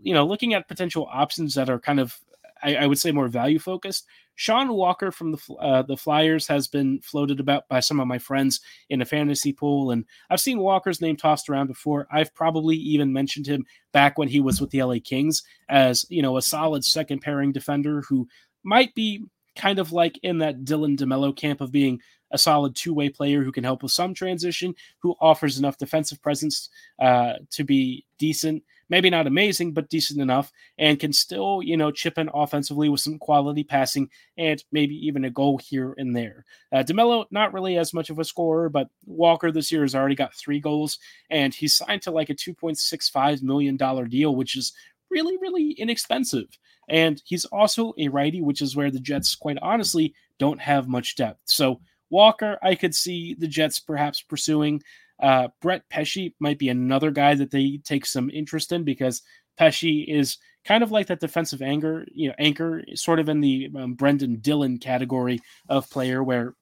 you 0.00 0.14
know, 0.14 0.26
looking 0.26 0.54
at 0.54 0.68
potential 0.68 1.08
options 1.10 1.54
that 1.54 1.70
are 1.70 1.78
kind 1.78 2.00
of 2.00 2.16
I, 2.62 2.76
I 2.76 2.86
would 2.86 2.98
say 2.98 3.12
more 3.12 3.28
value 3.28 3.58
focused. 3.58 4.06
Sean 4.34 4.72
Walker 4.72 5.12
from 5.12 5.32
the 5.32 5.54
uh, 5.60 5.82
the 5.82 5.96
Flyers 5.96 6.46
has 6.46 6.66
been 6.66 7.00
floated 7.00 7.38
about 7.40 7.68
by 7.68 7.80
some 7.80 8.00
of 8.00 8.08
my 8.08 8.18
friends 8.18 8.60
in 8.88 9.02
a 9.02 9.06
fantasy 9.06 9.52
pool, 9.52 9.90
and 9.90 10.04
I've 10.30 10.40
seen 10.40 10.58
Walker's 10.58 11.00
name 11.00 11.16
tossed 11.16 11.48
around 11.48 11.66
before. 11.66 12.06
I've 12.10 12.34
probably 12.34 12.76
even 12.76 13.12
mentioned 13.12 13.46
him 13.46 13.66
back 13.92 14.16
when 14.16 14.28
he 14.28 14.40
was 14.40 14.60
with 14.60 14.70
the 14.70 14.82
LA 14.82 14.96
Kings 15.04 15.42
as 15.68 16.06
you 16.08 16.22
know 16.22 16.36
a 16.36 16.42
solid 16.42 16.84
second 16.84 17.20
pairing 17.20 17.52
defender 17.52 18.02
who 18.08 18.26
might 18.62 18.94
be 18.94 19.24
kind 19.54 19.78
of 19.78 19.92
like 19.92 20.18
in 20.22 20.38
that 20.38 20.64
Dylan 20.64 20.96
DeMelo 20.96 21.36
camp 21.36 21.60
of 21.60 21.70
being 21.70 22.00
a 22.30 22.38
solid 22.38 22.74
two 22.74 22.94
way 22.94 23.10
player 23.10 23.42
who 23.42 23.52
can 23.52 23.64
help 23.64 23.82
with 23.82 23.92
some 23.92 24.14
transition, 24.14 24.74
who 25.00 25.14
offers 25.20 25.58
enough 25.58 25.76
defensive 25.76 26.22
presence 26.22 26.70
uh, 26.98 27.34
to 27.50 27.64
be 27.64 28.06
decent 28.18 28.62
maybe 28.88 29.10
not 29.10 29.26
amazing, 29.26 29.72
but 29.72 29.88
decent 29.88 30.20
enough, 30.20 30.52
and 30.78 31.00
can 31.00 31.12
still, 31.12 31.62
you 31.62 31.76
know, 31.76 31.90
chip 31.90 32.18
in 32.18 32.30
offensively 32.34 32.88
with 32.88 33.00
some 33.00 33.18
quality 33.18 33.64
passing 33.64 34.08
and 34.36 34.62
maybe 34.72 34.94
even 35.06 35.24
a 35.24 35.30
goal 35.30 35.58
here 35.58 35.94
and 35.96 36.14
there. 36.14 36.44
Uh, 36.72 36.82
DeMelo, 36.82 37.26
not 37.30 37.52
really 37.52 37.78
as 37.78 37.94
much 37.94 38.10
of 38.10 38.18
a 38.18 38.24
scorer, 38.24 38.68
but 38.68 38.88
Walker 39.06 39.50
this 39.50 39.72
year 39.72 39.82
has 39.82 39.94
already 39.94 40.14
got 40.14 40.34
three 40.34 40.60
goals, 40.60 40.98
and 41.30 41.54
he's 41.54 41.76
signed 41.76 42.02
to 42.02 42.10
like 42.10 42.30
a 42.30 42.34
$2.65 42.34 43.42
million 43.42 43.76
deal, 44.08 44.34
which 44.34 44.56
is 44.56 44.72
really, 45.10 45.36
really 45.38 45.72
inexpensive. 45.72 46.46
And 46.88 47.22
he's 47.24 47.44
also 47.46 47.94
a 47.98 48.08
righty, 48.08 48.42
which 48.42 48.60
is 48.62 48.74
where 48.74 48.90
the 48.90 49.00
Jets, 49.00 49.36
quite 49.36 49.58
honestly, 49.62 50.14
don't 50.38 50.60
have 50.60 50.88
much 50.88 51.16
depth. 51.16 51.40
So, 51.44 51.80
Walker, 52.10 52.58
I 52.62 52.74
could 52.74 52.94
see 52.94 53.34
the 53.34 53.46
Jets 53.46 53.78
perhaps 53.78 54.20
pursuing. 54.20 54.82
Uh, 55.22 55.48
Brett 55.60 55.88
Pesce 55.88 56.34
might 56.40 56.58
be 56.58 56.68
another 56.68 57.10
guy 57.10 57.34
that 57.36 57.50
they 57.50 57.80
take 57.84 58.04
some 58.04 58.28
interest 58.28 58.72
in 58.72 58.82
because 58.82 59.22
Pesce 59.56 60.04
is 60.08 60.38
kind 60.64 60.82
of 60.82 60.90
like 60.90 61.06
that 61.06 61.20
defensive 61.20 61.62
anchor, 61.62 62.04
you 62.12 62.28
know, 62.28 62.34
anchor, 62.38 62.82
sort 62.94 63.20
of 63.20 63.28
in 63.28 63.40
the 63.40 63.70
um, 63.76 63.96
Brenden 63.96 64.42
Dillon 64.42 64.78
category 64.78 65.40
of 65.68 65.88
player 65.90 66.22
where 66.22 66.54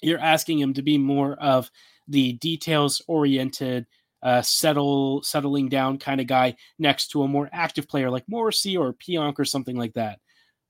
you're 0.00 0.18
asking 0.18 0.58
him 0.58 0.74
to 0.74 0.82
be 0.82 0.98
more 0.98 1.34
of 1.34 1.70
the 2.06 2.34
details 2.34 3.02
oriented, 3.06 3.86
uh, 4.22 4.42
settle 4.42 5.22
settling 5.22 5.68
down 5.68 5.98
kind 5.98 6.20
of 6.20 6.26
guy 6.26 6.56
next 6.78 7.08
to 7.08 7.22
a 7.22 7.28
more 7.28 7.48
active 7.52 7.88
player 7.88 8.10
like 8.10 8.24
Morrissey 8.28 8.76
or 8.76 8.92
Pionk 8.94 9.38
or 9.38 9.44
something 9.44 9.76
like 9.76 9.94
that. 9.94 10.18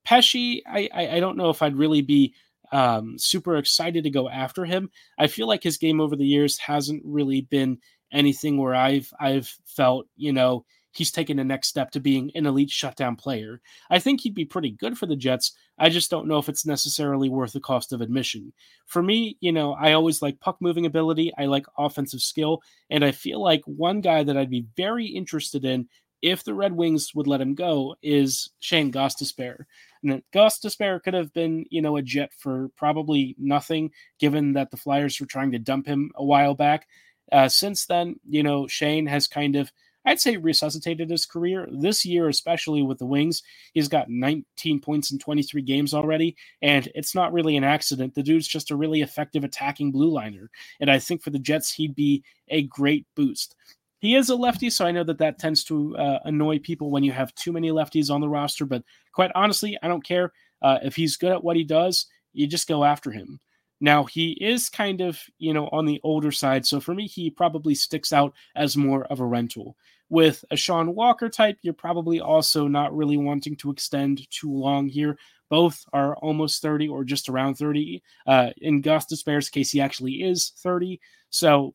Pesce, 0.05 0.63
I, 0.67 0.89
I, 0.93 1.09
I 1.17 1.21
don't 1.21 1.37
know 1.37 1.51
if 1.51 1.63
I'd 1.63 1.77
really 1.77 2.03
be 2.03 2.35
um, 2.73 3.19
super 3.19 3.57
excited 3.57 4.05
to 4.05 4.11
go 4.11 4.29
after 4.29 4.65
him. 4.65 4.91
I 5.19 5.27
feel 5.27 5.47
like 5.47 5.63
his 5.63 5.79
game 5.79 6.01
over 6.01 6.17
the 6.17 6.27
years 6.27 6.59
hasn't 6.59 7.03
really 7.05 7.43
been 7.43 7.79
anything 8.13 8.57
where 8.57 8.75
I've 8.75 9.13
I've 9.21 9.53
felt 9.67 10.07
you 10.17 10.33
know 10.33 10.65
he's 10.93 11.11
taken 11.13 11.37
the 11.37 11.45
next 11.45 11.69
step 11.69 11.91
to 11.93 12.01
being 12.01 12.31
an 12.35 12.47
elite 12.47 12.71
shutdown 12.71 13.15
player. 13.17 13.61
I 13.91 13.99
think 13.99 14.21
he'd 14.21 14.35
be 14.35 14.45
pretty 14.45 14.71
good 14.71 14.99
for 14.99 15.07
the 15.07 15.17
Jets. 15.17 15.53
I 15.79 15.91
just 15.91 16.11
don't 16.11 16.27
know 16.27 16.39
if 16.39 16.49
it's 16.49 16.67
necessarily 16.67 17.29
worth 17.29 17.53
the 17.53 17.61
cost 17.61 17.93
of 17.93 18.01
admission. 18.01 18.53
For 18.87 19.03
me, 19.03 19.37
you 19.41 19.53
know, 19.53 19.75
I 19.75 19.93
always 19.93 20.23
like 20.23 20.41
puck 20.41 20.57
moving 20.61 20.87
ability. 20.87 21.33
I 21.39 21.45
like 21.47 21.67
offensive 21.79 22.21
skill, 22.21 22.63
and 22.91 23.05
I 23.05 23.13
feel 23.13 23.41
like 23.43 23.63
one 23.67 24.01
guy 24.01 24.25
that 24.25 24.37
I'd 24.37 24.51
be 24.51 24.67
very 24.77 25.07
interested 25.07 25.65
in 25.65 25.89
if 26.21 26.43
the 26.43 26.55
Red 26.55 26.73
Wings 26.73 27.15
would 27.15 27.29
let 27.29 27.41
him 27.41 27.55
go 27.55 27.95
is 28.03 28.51
Shane 28.59 28.91
Gostisbehere. 28.91 29.65
And 30.03 30.23
Gostisbehere 30.33 31.03
could 31.03 31.15
have 31.15 31.33
been, 31.33 31.67
you 31.71 31.83
know, 31.83 31.97
a 31.97 32.03
jet 32.03 32.33
for 32.37 32.71
probably 32.77 33.35
nothing, 33.39 33.91
given 34.19 34.53
that 34.55 34.71
the 34.71 34.77
Flyers 34.77 35.19
were 35.21 35.27
trying 35.27 35.53
to 35.53 35.59
dump 35.59 35.87
him 35.87 36.11
a 36.15 36.25
while 36.25 36.55
back. 36.55 36.87
Uh, 37.31 37.49
since 37.49 37.87
then, 37.87 38.19
you 38.29 38.43
know, 38.43 38.67
Shane 38.67 39.07
has 39.07 39.27
kind 39.27 39.57
of, 39.57 39.71
I'd 40.05 40.21
say, 40.21 40.37
resuscitated 40.37 41.11
his 41.11 41.27
career. 41.27 41.69
This 41.71 42.07
year, 42.07 42.29
especially 42.29 42.83
with 42.83 42.99
the 42.99 43.07
Wings, 43.07 43.43
he's 43.75 43.89
got 43.89 44.09
19 44.09 44.81
points 44.81 45.11
in 45.11 45.19
23 45.19 45.61
games 45.63 45.93
already, 45.93 46.37
and 46.63 46.89
it's 46.95 47.15
not 47.15 47.33
really 47.33 47.57
an 47.57 47.65
accident. 47.65 48.15
The 48.15 48.23
dude's 48.23 48.49
just 48.49 48.71
a 48.71 48.77
really 48.77 49.03
effective 49.03 49.45
attacking 49.45 49.93
blue 49.93 50.11
liner. 50.11 50.51
And 50.81 50.91
I 50.91 50.99
think 50.99 51.23
for 51.23 51.31
the 51.31 51.39
Jets, 51.39 51.73
he'd 51.73 51.95
be 51.95 52.23
a 52.49 52.63
great 52.63 53.07
boost. 53.15 53.55
He 54.01 54.15
is 54.15 54.29
a 54.31 54.37
lefty, 54.37 54.71
so 54.71 54.87
I 54.87 54.93
know 54.93 55.05
that 55.05 55.19
that 55.19 55.39
tends 55.39 55.65
to 55.65 55.97
uh, 55.97 56.21
annoy 56.25 56.61
people 56.61 56.91
when 56.91 57.03
you 57.03 57.13
have 57.13 57.35
too 57.35 57.53
many 57.53 57.71
lefties 57.71 58.11
on 58.11 58.21
the 58.21 58.29
roster. 58.29 58.65
But 58.65 58.85
quite 59.13 59.33
honestly, 59.35 59.77
I 59.83 59.89
don't 59.89 60.05
care. 60.05 60.33
Uh, 60.63 60.79
if 60.83 60.95
he's 60.95 61.17
good 61.17 61.33
at 61.33 61.43
what 61.43 61.57
he 61.57 61.65
does, 61.65 62.07
you 62.33 62.47
just 62.47 62.69
go 62.69 62.85
after 62.85 63.11
him. 63.11 63.41
Now, 63.81 64.05
he 64.05 64.33
is 64.33 64.69
kind 64.69 65.01
of, 65.01 65.21
you 65.39 65.55
know, 65.55 65.69
on 65.71 65.87
the 65.87 66.01
older 66.03 66.33
side. 66.33 66.67
So 66.67 66.81
for 66.81 66.95
me, 66.95 67.07
he 67.07 67.31
probably 67.31 67.75
sticks 67.75 68.13
out 68.13 68.35
as 68.57 68.77
more 68.77 69.05
of 69.05 69.21
a 69.21 69.27
rental. 69.27 69.77
With 70.09 70.45
a 70.51 70.57
Sean 70.57 70.95
Walker 70.95 71.29
type, 71.29 71.59
you're 71.63 71.75
probably 71.75 72.21
also 72.21 72.67
not 72.67 72.97
really 72.97 73.17
wanting 73.17 73.57
to 73.57 73.71
extend 73.71 74.29
too 74.31 74.53
long 74.53 74.89
here. 74.89 75.19
Both 75.51 75.85
are 75.93 76.17
almost 76.17 76.61
30 76.61 76.89
or 76.89 77.05
just 77.05 77.29
around 77.29 77.55
30. 77.55 78.03
Uh, 78.27 78.51
in 78.59 78.83
Gostisbehere's 78.83 79.49
case, 79.49 79.71
he 79.71 79.81
actually 79.81 80.23
is 80.25 80.53
30. 80.59 81.01
So 81.31 81.75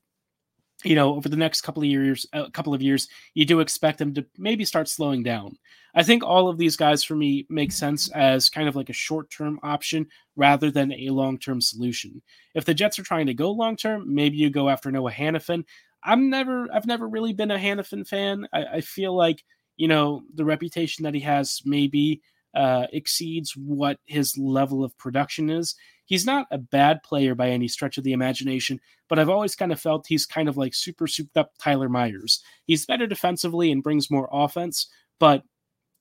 you 0.84 0.96
know, 0.96 1.16
over 1.16 1.30
the 1.30 1.38
next 1.38 1.62
couple 1.62 1.84
of 1.84 1.90
years, 1.90 2.26
a 2.34 2.50
couple 2.52 2.74
of 2.74 2.82
years, 2.82 3.08
you 3.34 3.46
do 3.46 3.60
expect 3.60 4.00
them 4.00 4.14
to 4.14 4.26
maybe 4.38 4.66
start 4.66 4.88
slowing 4.88 5.24
down. 5.24 5.58
I 5.96 6.04
think 6.04 6.24
all 6.24 6.50
of 6.50 6.58
these 6.58 6.76
guys 6.76 7.04
for 7.04 7.16
me 7.16 7.46
make 7.50 7.72
sense 7.72 8.10
as 8.12 8.50
kind 8.50 8.68
of 8.68 8.76
like 8.76 8.90
a 8.90 8.94
short-term 8.94 9.60
option 9.62 10.08
rather 10.36 10.72
than 10.72 10.92
a 10.92 11.10
long-term 11.10 11.62
solution. 11.62 12.22
If 12.56 12.66
the 12.66 12.74
Jets 12.74 12.98
are 12.98 13.04
trying 13.04 13.28
to 13.28 13.34
go 13.34 13.52
long-term, 13.52 14.14
maybe 14.14 14.38
you 14.38 14.50
go 14.50 14.70
after 14.70 14.92
Noah 14.92 15.12
Hanifin. 15.12 15.66
I'm 16.04 16.30
never, 16.30 16.68
I've 16.74 16.88
never 16.88 17.08
really 17.08 17.34
been 17.34 17.52
a 17.52 17.58
Hanifin 17.58 18.08
fan. 18.08 18.48
I, 18.52 18.66
I 18.66 18.82
feel 18.82 19.16
like 19.16 19.44
you 19.78 19.88
know 19.88 20.24
the 20.34 20.46
reputation 20.46 21.04
that 21.04 21.14
he 21.14 21.22
has 21.22 21.62
maybe 21.66 22.22
uh, 22.54 22.88
exceeds 22.92 23.56
what 23.56 24.00
his 24.06 24.38
level 24.38 24.84
of 24.84 24.98
production 24.98 25.50
is. 25.50 25.76
He's 26.06 26.26
not 26.26 26.48
a 26.52 26.58
bad 26.58 27.02
player 27.04 27.34
by 27.34 27.50
any 27.50 27.68
stretch 27.68 27.98
of 27.98 28.04
the 28.04 28.14
imagination, 28.14 28.80
but 29.08 29.20
I've 29.20 29.30
always 29.30 29.56
kind 29.56 29.72
of 29.72 29.80
felt 29.80 30.08
he's 30.08 30.26
kind 30.26 30.50
of 30.50 30.58
like 30.58 30.74
super 30.74 31.08
souped 31.08 31.38
up 31.38 31.52
Tyler 31.60 31.90
Myers. 31.90 32.44
He's 32.66 32.86
better 32.86 33.08
defensively 33.08 33.72
and 33.72 33.82
brings 33.82 34.12
more 34.12 34.30
offense, 34.32 34.88
but 35.20 35.44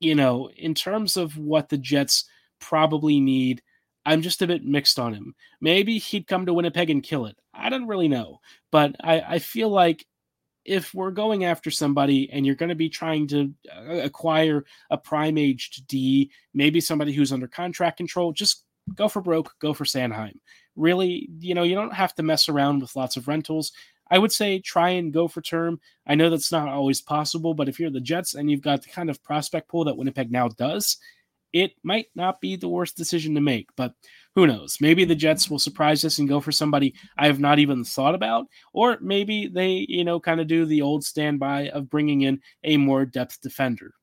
you 0.01 0.15
know, 0.17 0.51
in 0.57 0.75
terms 0.75 1.17
of 1.17 1.39
what 1.39 1.69
the 1.69 1.79
Jets 1.79 2.25
probably 2.59 3.21
need, 3.21 3.63
I'm 4.05 4.21
just 4.21 4.43
a 4.43 4.47
bit 4.49 4.65
mixed 4.65 4.99
on 4.99 5.15
him. 5.15 5.35
Maybe 5.61 5.99
he'd 5.99 6.27
come 6.27 6.47
to 6.47 6.55
Winnipeg 6.55 6.91
and 6.91 7.03
kill 7.03 7.27
it. 7.27 7.37
I 7.55 7.71
don't 7.71 7.87
really 7.87 8.09
know, 8.09 8.41
but 8.73 8.97
I, 9.01 9.21
I 9.21 9.39
feel 9.39 9.69
like 9.69 10.05
if 10.65 10.95
we're 10.95 11.11
going 11.11 11.45
after 11.45 11.71
somebody 11.71 12.31
and 12.31 12.47
you're 12.47 12.55
going 12.55 12.69
to 12.69 12.75
be 12.75 12.89
trying 12.89 13.27
to 13.29 13.53
uh, 13.75 13.95
acquire 13.95 14.65
a 14.91 14.99
prime 14.99 15.39
aged 15.39 15.87
D, 15.87 16.31
maybe 16.55 16.81
somebody 16.81 17.13
who's 17.13 17.33
under 17.33 17.49
contract 17.49 17.97
control, 17.97 18.33
just 18.33 18.65
go 18.95 19.09
for 19.09 19.21
broke, 19.21 19.55
go 19.61 19.73
for 19.75 19.85
Sanheim. 19.85 20.39
Really, 20.77 21.29
you 21.41 21.55
know, 21.55 21.63
you 21.63 21.75
don't 21.75 21.93
have 21.93 22.15
to 22.15 22.23
mess 22.23 22.49
around 22.49 22.81
with 22.81 22.97
lots 22.97 23.17
of 23.17 23.29
rentals. 23.29 23.73
I 24.11 24.19
would 24.19 24.33
say 24.33 24.59
try 24.59 24.91
and 24.91 25.13
go 25.13 25.27
for 25.27 25.41
term. 25.41 25.81
I 26.07 26.15
know 26.15 26.29
that's 26.29 26.53
not 26.53 26.69
always 26.69 27.01
possible, 27.01 27.55
but 27.55 27.69
if 27.69 27.81
you're 27.81 27.91
the 27.91 28.01
Jets 28.01 28.35
and 28.35 28.51
you've 28.51 28.61
got 28.61 28.83
the 28.83 28.91
kind 28.91 29.09
of 29.09 29.23
prospect 29.23 29.69
pool 29.69 29.85
that 29.85 29.97
Winnipeg 29.97 30.31
now 30.31 30.49
does, 30.49 30.99
it 31.53 31.73
might 31.83 32.07
not 32.15 32.41
be 32.41 32.57
the 32.57 32.69
worst 32.69 32.97
decision 32.97 33.35
to 33.35 33.41
make. 33.41 33.69
But 33.77 33.95
who 34.35 34.47
knows? 34.47 34.79
Maybe 34.81 35.05
the 35.05 35.15
Jets 35.15 35.51
will 35.51 35.59
surprise 35.59 36.05
us 36.05 36.19
and 36.19 36.29
go 36.29 36.41
for 36.41 36.53
somebody 36.53 36.95
I 37.19 37.27
have 37.27 37.41
not 37.41 37.59
even 37.59 37.85
thought 37.85 38.15
about, 38.15 38.47
or 38.73 38.99
maybe 39.01 39.47
they, 39.47 39.87
you 39.89 40.05
know, 40.05 40.19
kind 40.19 40.41
of 40.41 40.47
do 40.47 40.65
the 40.65 40.83
old 40.83 41.05
standby 41.05 41.69
of 41.69 41.91
bringing 41.91 42.23
in 42.23 42.41
a 42.65 42.77
more 42.77 43.05
depth 43.05 43.41
defender. 43.43 43.95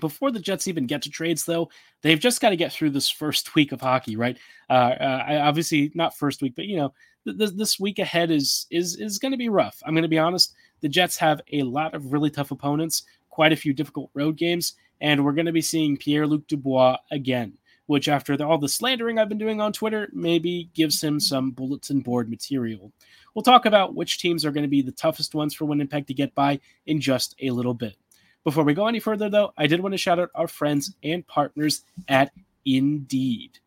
Before 0.00 0.30
the 0.30 0.40
Jets 0.40 0.68
even 0.68 0.86
get 0.86 1.02
to 1.02 1.10
trades, 1.10 1.44
though, 1.44 1.70
they've 2.02 2.20
just 2.20 2.40
got 2.40 2.50
to 2.50 2.56
get 2.56 2.72
through 2.72 2.90
this 2.90 3.08
first 3.08 3.54
week 3.54 3.72
of 3.72 3.80
hockey, 3.80 4.16
right? 4.16 4.36
Uh, 4.68 4.72
uh, 4.72 5.40
obviously, 5.42 5.92
not 5.94 6.16
first 6.16 6.42
week, 6.42 6.54
but 6.56 6.66
you 6.66 6.76
know, 6.76 6.92
th- 7.24 7.52
this 7.52 7.80
week 7.80 7.98
ahead 7.98 8.30
is 8.30 8.66
is 8.70 8.96
is 8.96 9.18
going 9.18 9.32
to 9.32 9.38
be 9.38 9.48
rough. 9.48 9.80
I'm 9.86 9.94
going 9.94 10.02
to 10.02 10.08
be 10.08 10.18
honest. 10.18 10.54
The 10.80 10.88
Jets 10.88 11.16
have 11.18 11.40
a 11.52 11.62
lot 11.62 11.94
of 11.94 12.12
really 12.12 12.30
tough 12.30 12.50
opponents, 12.50 13.04
quite 13.30 13.52
a 13.52 13.56
few 13.56 13.72
difficult 13.72 14.10
road 14.12 14.36
games, 14.36 14.74
and 15.00 15.24
we're 15.24 15.32
going 15.32 15.46
to 15.46 15.52
be 15.52 15.62
seeing 15.62 15.96
Pierre 15.96 16.26
Luc 16.26 16.46
Dubois 16.48 16.98
again 17.10 17.56
which, 17.86 18.08
after 18.08 18.36
the, 18.36 18.46
all 18.46 18.58
the 18.58 18.68
slandering 18.68 19.18
I've 19.18 19.28
been 19.28 19.38
doing 19.38 19.60
on 19.60 19.72
Twitter, 19.72 20.08
maybe 20.12 20.70
gives 20.74 21.02
him 21.02 21.18
some 21.20 21.50
bulletin 21.50 22.00
board 22.00 22.28
material. 22.28 22.92
We'll 23.34 23.42
talk 23.42 23.66
about 23.66 23.94
which 23.94 24.18
teams 24.18 24.44
are 24.44 24.50
going 24.50 24.64
to 24.64 24.68
be 24.68 24.82
the 24.82 24.92
toughest 24.92 25.34
ones 25.34 25.54
for 25.54 25.66
Winnipeg 25.66 26.06
to 26.06 26.14
get 26.14 26.34
by 26.34 26.60
in 26.86 27.00
just 27.00 27.34
a 27.40 27.50
little 27.50 27.74
bit. 27.74 27.96
Before 28.44 28.64
we 28.64 28.74
go 28.74 28.86
any 28.86 29.00
further, 29.00 29.28
though, 29.28 29.52
I 29.58 29.66
did 29.66 29.80
want 29.80 29.92
to 29.92 29.98
shout 29.98 30.18
out 30.18 30.30
our 30.34 30.48
friends 30.48 30.94
and 31.02 31.26
partners 31.26 31.82
at 32.08 32.32
Indeed. 32.64 33.58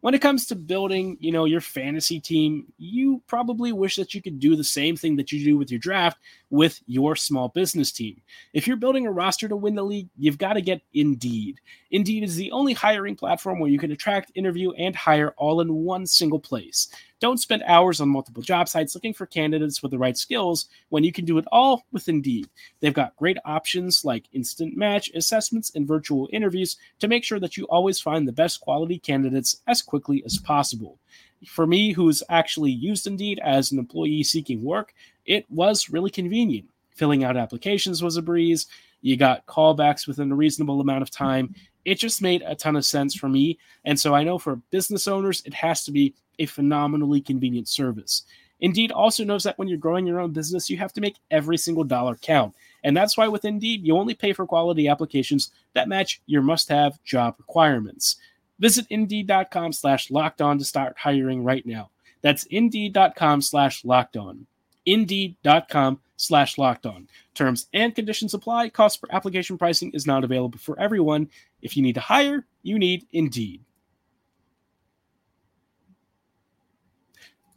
When 0.00 0.14
it 0.14 0.20
comes 0.20 0.46
to 0.46 0.54
building, 0.54 1.16
you 1.20 1.32
know, 1.32 1.44
your 1.44 1.60
fantasy 1.60 2.20
team, 2.20 2.72
you 2.78 3.22
probably 3.26 3.72
wish 3.72 3.96
that 3.96 4.14
you 4.14 4.22
could 4.22 4.38
do 4.38 4.54
the 4.54 4.64
same 4.64 4.96
thing 4.96 5.16
that 5.16 5.32
you 5.32 5.44
do 5.44 5.56
with 5.56 5.70
your 5.70 5.80
draft, 5.80 6.18
with 6.50 6.80
your 6.86 7.16
small 7.16 7.48
business 7.48 7.92
team. 7.92 8.20
If 8.52 8.66
you're 8.66 8.76
building 8.76 9.06
a 9.06 9.12
roster 9.12 9.48
to 9.48 9.56
win 9.56 9.74
the 9.74 9.82
league, 9.82 10.08
you've 10.16 10.38
got 10.38 10.54
to 10.54 10.60
get 10.60 10.82
Indeed. 10.94 11.60
Indeed 11.90 12.24
is 12.24 12.36
the 12.36 12.50
only 12.52 12.72
hiring 12.72 13.16
platform 13.16 13.60
where 13.60 13.70
you 13.70 13.78
can 13.78 13.92
attract, 13.92 14.32
interview, 14.34 14.72
and 14.72 14.94
hire 14.94 15.34
all 15.36 15.60
in 15.60 15.72
one 15.72 16.06
single 16.06 16.40
place. 16.40 16.88
Don't 17.20 17.40
spend 17.40 17.64
hours 17.66 18.00
on 18.00 18.08
multiple 18.08 18.42
job 18.42 18.68
sites 18.68 18.94
looking 18.94 19.12
for 19.12 19.26
candidates 19.26 19.82
with 19.82 19.90
the 19.90 19.98
right 19.98 20.16
skills 20.16 20.66
when 20.90 21.02
you 21.02 21.12
can 21.12 21.24
do 21.24 21.38
it 21.38 21.44
all 21.50 21.84
with 21.92 22.08
Indeed. 22.08 22.48
They've 22.80 22.94
got 22.94 23.16
great 23.16 23.38
options 23.44 24.04
like 24.04 24.28
instant 24.32 24.76
match 24.76 25.10
assessments 25.14 25.72
and 25.74 25.86
virtual 25.86 26.28
interviews 26.32 26.76
to 27.00 27.08
make 27.08 27.24
sure 27.24 27.40
that 27.40 27.56
you 27.56 27.64
always 27.64 28.00
find 28.00 28.26
the 28.26 28.32
best 28.32 28.60
quality 28.60 28.98
candidates 28.98 29.60
as 29.66 29.82
quickly 29.82 30.22
as 30.24 30.38
possible. 30.38 30.98
For 31.46 31.66
me, 31.66 31.92
who's 31.92 32.22
actually 32.28 32.72
used 32.72 33.06
Indeed 33.06 33.40
as 33.42 33.70
an 33.70 33.78
employee 33.78 34.22
seeking 34.22 34.62
work, 34.62 34.92
it 35.26 35.44
was 35.50 35.90
really 35.90 36.10
convenient. 36.10 36.68
Filling 36.94 37.22
out 37.22 37.36
applications 37.36 38.02
was 38.02 38.16
a 38.16 38.22
breeze. 38.22 38.66
You 39.02 39.16
got 39.16 39.46
callbacks 39.46 40.06
within 40.06 40.32
a 40.32 40.34
reasonable 40.34 40.80
amount 40.80 41.02
of 41.02 41.10
time. 41.10 41.54
It 41.84 41.98
just 41.98 42.20
made 42.20 42.42
a 42.44 42.54
ton 42.54 42.76
of 42.76 42.84
sense 42.84 43.14
for 43.14 43.28
me. 43.28 43.58
And 43.84 43.98
so 43.98 44.14
I 44.14 44.24
know 44.24 44.38
for 44.38 44.56
business 44.70 45.06
owners, 45.06 45.42
it 45.46 45.54
has 45.54 45.84
to 45.84 45.92
be 45.92 46.14
a 46.38 46.46
phenomenally 46.46 47.20
convenient 47.20 47.68
service. 47.68 48.24
Indeed 48.60 48.90
also 48.90 49.24
knows 49.24 49.44
that 49.44 49.56
when 49.58 49.68
you're 49.68 49.78
growing 49.78 50.06
your 50.06 50.18
own 50.18 50.32
business, 50.32 50.68
you 50.68 50.76
have 50.78 50.92
to 50.94 51.00
make 51.00 51.16
every 51.30 51.56
single 51.56 51.84
dollar 51.84 52.16
count. 52.16 52.54
And 52.82 52.96
that's 52.96 53.16
why 53.16 53.28
with 53.28 53.44
Indeed, 53.44 53.86
you 53.86 53.96
only 53.96 54.14
pay 54.14 54.32
for 54.32 54.46
quality 54.46 54.88
applications 54.88 55.52
that 55.74 55.88
match 55.88 56.20
your 56.26 56.42
must 56.42 56.68
have 56.68 57.02
job 57.04 57.36
requirements. 57.38 58.16
Visit 58.58 58.86
indeed.com 58.90 59.72
slash 59.72 60.10
locked 60.10 60.40
on 60.40 60.58
to 60.58 60.64
start 60.64 60.96
hiring 60.98 61.44
right 61.44 61.64
now. 61.64 61.90
That's 62.22 62.44
indeed.com 62.44 63.42
slash 63.42 63.84
locked 63.84 64.16
on. 64.16 64.46
Indeed.com 64.86 66.00
slash 66.16 66.58
locked 66.58 66.86
on. 66.86 67.08
Terms 67.34 67.68
and 67.72 67.94
conditions 67.94 68.34
apply. 68.34 68.70
Cost 68.70 69.00
per 69.00 69.08
application 69.12 69.58
pricing 69.58 69.92
is 69.92 70.06
not 70.06 70.24
available 70.24 70.58
for 70.58 70.78
everyone. 70.80 71.28
If 71.62 71.76
you 71.76 71.82
need 71.82 71.94
to 71.94 72.00
hire, 72.00 72.46
you 72.62 72.78
need 72.78 73.06
Indeed. 73.12 73.62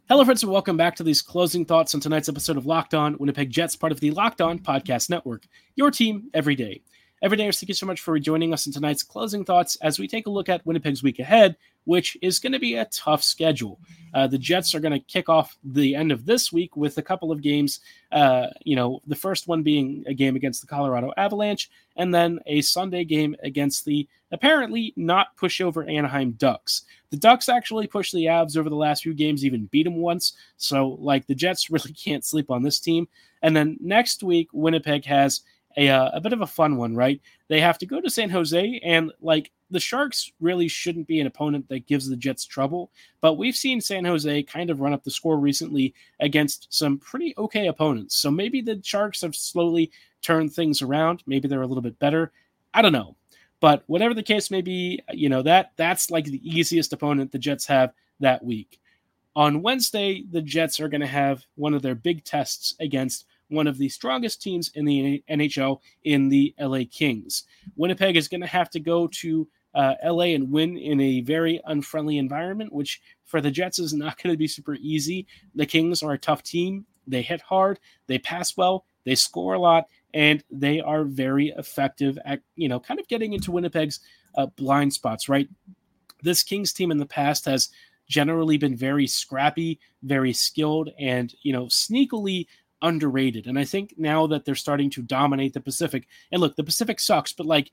Hello, 0.08 0.24
friends, 0.24 0.42
and 0.42 0.52
welcome 0.52 0.76
back 0.76 0.94
to 0.96 1.02
these 1.02 1.22
closing 1.22 1.64
thoughts 1.64 1.94
on 1.94 2.00
tonight's 2.00 2.28
episode 2.28 2.58
of 2.58 2.66
Locked 2.66 2.92
On 2.92 3.16
Winnipeg 3.18 3.48
Jets, 3.48 3.76
part 3.76 3.92
of 3.92 4.00
the 4.00 4.10
Locked 4.10 4.42
On 4.42 4.58
Podcast 4.58 5.08
Network. 5.08 5.44
Your 5.74 5.90
team 5.90 6.28
every 6.34 6.54
day. 6.54 6.82
Every 7.22 7.36
day, 7.36 7.48
thank 7.52 7.68
you 7.68 7.74
so 7.74 7.86
much 7.86 8.00
for 8.00 8.18
joining 8.18 8.52
us 8.52 8.66
in 8.66 8.72
tonight's 8.72 9.04
closing 9.04 9.44
thoughts 9.44 9.76
as 9.76 9.96
we 9.96 10.08
take 10.08 10.26
a 10.26 10.30
look 10.30 10.48
at 10.48 10.66
Winnipeg's 10.66 11.04
week 11.04 11.20
ahead, 11.20 11.56
which 11.84 12.16
is 12.20 12.40
going 12.40 12.52
to 12.52 12.58
be 12.58 12.74
a 12.74 12.86
tough 12.86 13.22
schedule. 13.22 13.78
Uh, 14.12 14.26
the 14.26 14.38
Jets 14.38 14.74
are 14.74 14.80
going 14.80 14.92
to 14.92 14.98
kick 14.98 15.28
off 15.28 15.56
the 15.62 15.94
end 15.94 16.10
of 16.10 16.26
this 16.26 16.52
week 16.52 16.76
with 16.76 16.98
a 16.98 17.02
couple 17.02 17.30
of 17.30 17.40
games. 17.40 17.78
Uh, 18.10 18.48
you 18.64 18.74
know, 18.74 19.00
the 19.06 19.14
first 19.14 19.46
one 19.46 19.62
being 19.62 20.02
a 20.08 20.14
game 20.14 20.34
against 20.34 20.62
the 20.62 20.66
Colorado 20.66 21.12
Avalanche, 21.16 21.70
and 21.94 22.12
then 22.12 22.40
a 22.46 22.60
Sunday 22.60 23.04
game 23.04 23.36
against 23.44 23.84
the 23.84 24.08
apparently 24.32 24.92
not 24.96 25.36
pushover 25.36 25.88
Anaheim 25.88 26.32
Ducks. 26.32 26.82
The 27.10 27.18
Ducks 27.18 27.48
actually 27.48 27.86
pushed 27.86 28.12
the 28.12 28.24
Avs 28.24 28.56
over 28.56 28.68
the 28.68 28.74
last 28.74 29.04
few 29.04 29.14
games, 29.14 29.44
even 29.44 29.66
beat 29.66 29.84
them 29.84 29.98
once. 29.98 30.32
So, 30.56 30.98
like, 31.00 31.28
the 31.28 31.36
Jets 31.36 31.70
really 31.70 31.92
can't 32.04 32.24
sleep 32.24 32.50
on 32.50 32.64
this 32.64 32.80
team. 32.80 33.06
And 33.42 33.54
then 33.54 33.76
next 33.80 34.24
week, 34.24 34.48
Winnipeg 34.52 35.04
has 35.04 35.42
a, 35.76 35.88
uh, 35.88 36.10
a 36.14 36.20
bit 36.20 36.32
of 36.32 36.40
a 36.40 36.46
fun 36.46 36.76
one, 36.76 36.94
right? 36.94 37.20
They 37.48 37.60
have 37.60 37.78
to 37.78 37.86
go 37.86 38.00
to 38.00 38.10
San 38.10 38.30
Jose, 38.30 38.80
and 38.84 39.12
like 39.20 39.50
the 39.70 39.80
Sharks 39.80 40.30
really 40.40 40.68
shouldn't 40.68 41.06
be 41.06 41.20
an 41.20 41.26
opponent 41.26 41.68
that 41.68 41.86
gives 41.86 42.08
the 42.08 42.16
Jets 42.16 42.44
trouble. 42.44 42.90
But 43.20 43.34
we've 43.34 43.56
seen 43.56 43.80
San 43.80 44.04
Jose 44.04 44.42
kind 44.44 44.70
of 44.70 44.80
run 44.80 44.92
up 44.92 45.04
the 45.04 45.10
score 45.10 45.38
recently 45.38 45.94
against 46.20 46.72
some 46.72 46.98
pretty 46.98 47.34
okay 47.38 47.66
opponents. 47.66 48.16
So 48.16 48.30
maybe 48.30 48.60
the 48.60 48.80
Sharks 48.82 49.22
have 49.22 49.34
slowly 49.34 49.90
turned 50.20 50.52
things 50.52 50.82
around. 50.82 51.22
Maybe 51.26 51.48
they're 51.48 51.62
a 51.62 51.66
little 51.66 51.82
bit 51.82 51.98
better. 51.98 52.32
I 52.74 52.82
don't 52.82 52.92
know. 52.92 53.16
But 53.60 53.84
whatever 53.86 54.12
the 54.12 54.22
case 54.22 54.50
may 54.50 54.60
be, 54.60 55.00
you 55.12 55.28
know, 55.28 55.42
that 55.42 55.72
that's 55.76 56.10
like 56.10 56.24
the 56.24 56.40
easiest 56.42 56.92
opponent 56.92 57.30
the 57.30 57.38
Jets 57.38 57.66
have 57.66 57.92
that 58.20 58.44
week. 58.44 58.80
On 59.34 59.62
Wednesday, 59.62 60.24
the 60.30 60.42
Jets 60.42 60.80
are 60.80 60.88
going 60.88 61.00
to 61.00 61.06
have 61.06 61.44
one 61.54 61.72
of 61.72 61.80
their 61.80 61.94
big 61.94 62.24
tests 62.24 62.74
against 62.80 63.24
one 63.52 63.66
of 63.66 63.78
the 63.78 63.88
strongest 63.88 64.42
teams 64.42 64.70
in 64.74 64.84
the 64.84 65.22
NHL 65.30 65.80
in 66.04 66.28
the 66.28 66.54
LA 66.58 66.80
Kings. 66.90 67.44
Winnipeg 67.76 68.16
is 68.16 68.28
going 68.28 68.40
to 68.40 68.46
have 68.46 68.70
to 68.70 68.80
go 68.80 69.06
to 69.08 69.46
uh, 69.74 69.94
LA 70.04 70.24
and 70.34 70.50
win 70.50 70.76
in 70.76 71.00
a 71.00 71.20
very 71.20 71.60
unfriendly 71.66 72.18
environment, 72.18 72.72
which 72.72 73.00
for 73.24 73.40
the 73.40 73.50
Jets 73.50 73.78
is 73.78 73.94
not 73.94 74.16
going 74.22 74.32
to 74.32 74.38
be 74.38 74.48
super 74.48 74.74
easy. 74.74 75.26
The 75.54 75.66
Kings 75.66 76.02
are 76.02 76.12
a 76.12 76.18
tough 76.18 76.42
team. 76.42 76.86
They 77.06 77.22
hit 77.22 77.40
hard, 77.40 77.80
they 78.06 78.18
pass 78.18 78.56
well, 78.56 78.84
they 79.04 79.16
score 79.16 79.54
a 79.54 79.58
lot, 79.58 79.88
and 80.14 80.42
they 80.50 80.80
are 80.80 81.04
very 81.04 81.48
effective 81.58 82.16
at, 82.24 82.40
you 82.54 82.68
know, 82.68 82.78
kind 82.78 83.00
of 83.00 83.08
getting 83.08 83.32
into 83.32 83.50
Winnipeg's 83.50 84.00
uh, 84.36 84.46
blind 84.46 84.92
spots, 84.92 85.28
right? 85.28 85.48
This 86.22 86.44
Kings 86.44 86.72
team 86.72 86.92
in 86.92 86.98
the 86.98 87.06
past 87.06 87.44
has 87.46 87.70
generally 88.08 88.56
been 88.56 88.76
very 88.76 89.06
scrappy, 89.06 89.80
very 90.02 90.32
skilled, 90.32 90.90
and, 90.98 91.34
you 91.42 91.52
know, 91.52 91.64
sneakily 91.64 92.46
underrated. 92.82 93.46
And 93.46 93.58
I 93.58 93.64
think 93.64 93.94
now 93.96 94.26
that 94.26 94.44
they're 94.44 94.54
starting 94.54 94.90
to 94.90 95.02
dominate 95.02 95.54
the 95.54 95.60
Pacific, 95.60 96.06
and 96.30 96.40
look, 96.40 96.56
the 96.56 96.64
Pacific 96.64 97.00
sucks, 97.00 97.32
but 97.32 97.46
like 97.46 97.70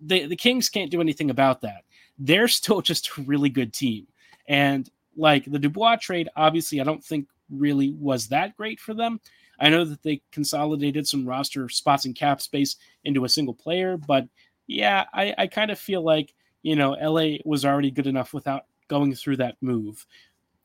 the 0.00 0.26
the 0.26 0.36
Kings 0.36 0.68
can't 0.68 0.90
do 0.90 1.00
anything 1.00 1.30
about 1.30 1.60
that. 1.62 1.84
They're 2.18 2.48
still 2.48 2.80
just 2.82 3.10
a 3.18 3.22
really 3.22 3.50
good 3.50 3.72
team. 3.72 4.06
And 4.48 4.88
like 5.16 5.44
the 5.44 5.58
Dubois 5.58 5.96
trade, 5.96 6.28
obviously, 6.36 6.80
I 6.80 6.84
don't 6.84 7.04
think 7.04 7.28
really 7.50 7.92
was 7.92 8.28
that 8.28 8.56
great 8.56 8.80
for 8.80 8.94
them. 8.94 9.20
I 9.58 9.70
know 9.70 9.84
that 9.84 10.02
they 10.02 10.22
consolidated 10.32 11.06
some 11.06 11.26
roster 11.26 11.68
spots 11.68 12.04
and 12.04 12.14
cap 12.14 12.42
space 12.42 12.76
into 13.04 13.24
a 13.24 13.28
single 13.28 13.54
player, 13.54 13.96
but 13.96 14.28
yeah, 14.66 15.04
I, 15.14 15.34
I 15.38 15.46
kind 15.46 15.70
of 15.70 15.78
feel 15.78 16.02
like, 16.02 16.34
you 16.62 16.76
know, 16.76 16.90
LA 16.92 17.38
was 17.44 17.64
already 17.64 17.90
good 17.90 18.06
enough 18.06 18.34
without 18.34 18.64
going 18.88 19.14
through 19.14 19.38
that 19.38 19.56
move. 19.60 20.04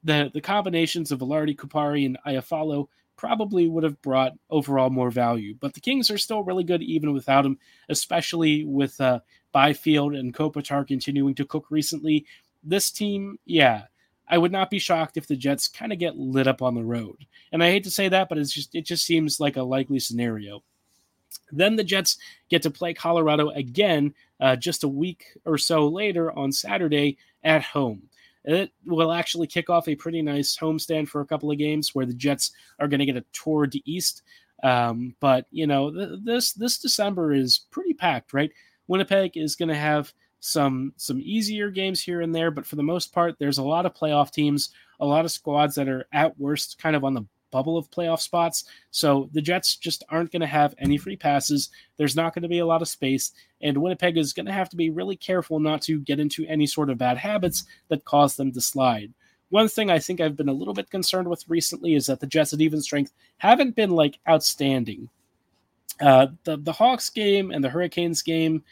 The 0.04 0.32
the 0.34 0.42
combinations 0.42 1.12
of 1.12 1.20
Vilardi, 1.20 1.56
Kupari, 1.56 2.06
and 2.06 2.18
Iafallo 2.26 2.88
probably 3.22 3.68
would 3.68 3.84
have 3.84 4.02
brought 4.02 4.34
overall 4.50 4.90
more 4.90 5.12
value. 5.12 5.54
But 5.60 5.76
the 5.76 5.80
Kings 5.80 6.10
are 6.10 6.18
still 6.18 6.44
really 6.44 6.64
good 6.64 6.82
even 6.82 7.14
without 7.14 7.46
him, 7.46 7.60
especially 7.88 8.66
with 8.66 9.00
uh, 9.00 9.20
Byfield 9.52 10.16
and 10.16 10.34
Kopitar 10.34 10.88
continuing 10.88 11.36
to 11.36 11.46
cook 11.46 11.68
recently. 11.70 12.26
This 12.64 12.90
team, 12.90 13.38
yeah, 13.46 13.84
I 14.28 14.40
would 14.40 14.52
not 14.52 14.72
be 14.72 14.80
shocked 14.80 15.18
if 15.18 15.28
the 15.28 15.36
Jets 15.36 15.68
kind 15.68 15.94
of 15.94 16.00
get 16.00 16.18
lit 16.18 16.48
up 16.48 16.64
on 16.64 16.74
the 16.74 16.84
road. 16.84 17.28
And 17.52 17.64
I 17.64 17.70
hate 17.70 17.84
to 17.84 17.92
say 17.92 18.10
that, 18.10 18.28
but 18.28 18.40
it's 18.40 18.52
just 18.52 18.74
it 18.74 18.86
just 18.86 19.06
seems 19.06 19.40
like 19.40 19.56
a 19.56 19.62
likely 19.62 20.00
scenario. 20.00 20.64
Then 21.52 21.76
the 21.76 21.84
Jets 21.84 22.18
get 22.50 22.64
to 22.64 22.72
play 22.72 22.96
Colorado 22.96 23.50
again 23.50 24.16
uh, 24.40 24.56
just 24.56 24.84
a 24.84 24.88
week 24.88 25.26
or 25.46 25.60
so 25.60 25.88
later 25.88 26.32
on 26.32 26.52
Saturday 26.52 27.20
at 27.44 27.62
home. 27.62 28.10
It 28.44 28.72
will 28.86 29.12
actually 29.12 29.48
kick 29.48 29.70
off 29.70 29.88
a 29.88 29.96
pretty 29.96 30.22
nice 30.22 30.58
homestand 30.58 31.08
for 31.08 31.22
a 31.22 31.26
couple 31.26 31.52
of 31.52 31.58
games 31.58 31.94
where 31.94 32.06
the 32.06 32.14
Jets 32.14 32.52
are 32.80 32.88
going 32.88 33.00
to 33.00 33.06
get 33.06 33.18
a 33.18 33.26
tour 33.34 33.68
to 33.68 33.90
East. 33.90 34.24
Um, 34.64 35.16
but 35.20 35.46
you 35.52 35.68
know, 35.68 35.92
th- 35.92 36.20
this 36.24 36.54
this 36.54 36.78
December 36.78 37.34
is 37.34 37.68
pretty 37.72 37.94
packed, 37.94 38.34
right? 38.34 38.52
Winnipeg 38.88 39.38
is 39.38 39.56
going 39.56 39.70
to 39.70 39.76
have 39.76 40.14
some 40.40 40.94
some 40.98 41.20
easier 41.22 41.70
games 41.70 42.02
here 42.02 42.22
and 42.22 42.34
there, 42.34 42.52
but 42.52 42.66
for 42.66 42.76
the 42.76 42.84
most 42.84 43.14
part, 43.14 43.36
there's 43.40 43.60
a 43.60 43.64
lot 43.64 43.86
of 43.86 43.94
playoff 43.94 44.32
teams, 44.32 44.70
a 45.00 45.06
lot 45.06 45.26
of 45.26 45.32
squads 45.32 45.76
that 45.76 45.88
are 45.88 46.06
at 46.12 46.40
worst 46.40 46.78
kind 46.80 46.96
of 46.96 47.04
on 47.04 47.14
the 47.14 47.26
bubble 47.52 47.78
of 47.78 47.92
playoff 47.92 48.22
spots. 48.22 48.66
So 48.90 49.30
the 49.34 49.42
Jets 49.42 49.76
just 49.76 50.04
aren't 50.10 50.32
going 50.32 50.42
to 50.42 50.48
have 50.48 50.74
any 50.78 50.98
free 50.98 51.16
passes. 51.16 51.70
There's 51.98 52.16
not 52.16 52.34
going 52.34 52.44
to 52.44 52.50
be 52.50 52.60
a 52.60 52.66
lot 52.66 52.82
of 52.82 52.88
space, 52.88 53.32
and 53.62 53.78
Winnipeg 53.78 54.18
is 54.18 54.34
going 54.34 54.48
to 54.48 54.52
have 54.52 54.70
to 54.70 54.76
be 54.76 54.90
really 54.90 55.16
careful 55.16 55.60
not 55.60 55.82
to 55.84 56.00
get 56.00 56.20
into 56.20 56.46
any 56.48 56.66
sort 56.66 56.90
of 56.90 56.98
bad 56.98 57.18
habits 57.18 57.66
that 57.90 58.06
cause 58.06 58.36
them 58.36 58.52
to 58.54 58.62
slide. 58.62 59.14
One 59.50 59.68
thing 59.68 59.92
I 59.92 60.00
think 60.00 60.22
I've 60.22 60.38
been 60.38 60.50
a 60.50 60.54
little 60.54 60.74
bit 60.74 60.90
concerned 60.90 61.28
with 61.28 61.44
recently 61.50 61.96
is 61.96 62.06
that 62.06 62.22
the 62.22 62.28
Jets 62.28 62.54
at 62.54 62.62
even 62.62 62.82
strength 62.82 63.12
haven't 63.38 63.76
been 63.76 63.90
like 63.90 64.18
outstanding. 64.28 65.10
Uh, 66.00 66.28
the 66.46 66.58
the 66.58 66.72
Hawks 66.72 67.10
game 67.10 67.52
and 67.52 67.64
the 67.64 67.70
Hurricanes 67.70 68.22
game, 68.22 68.64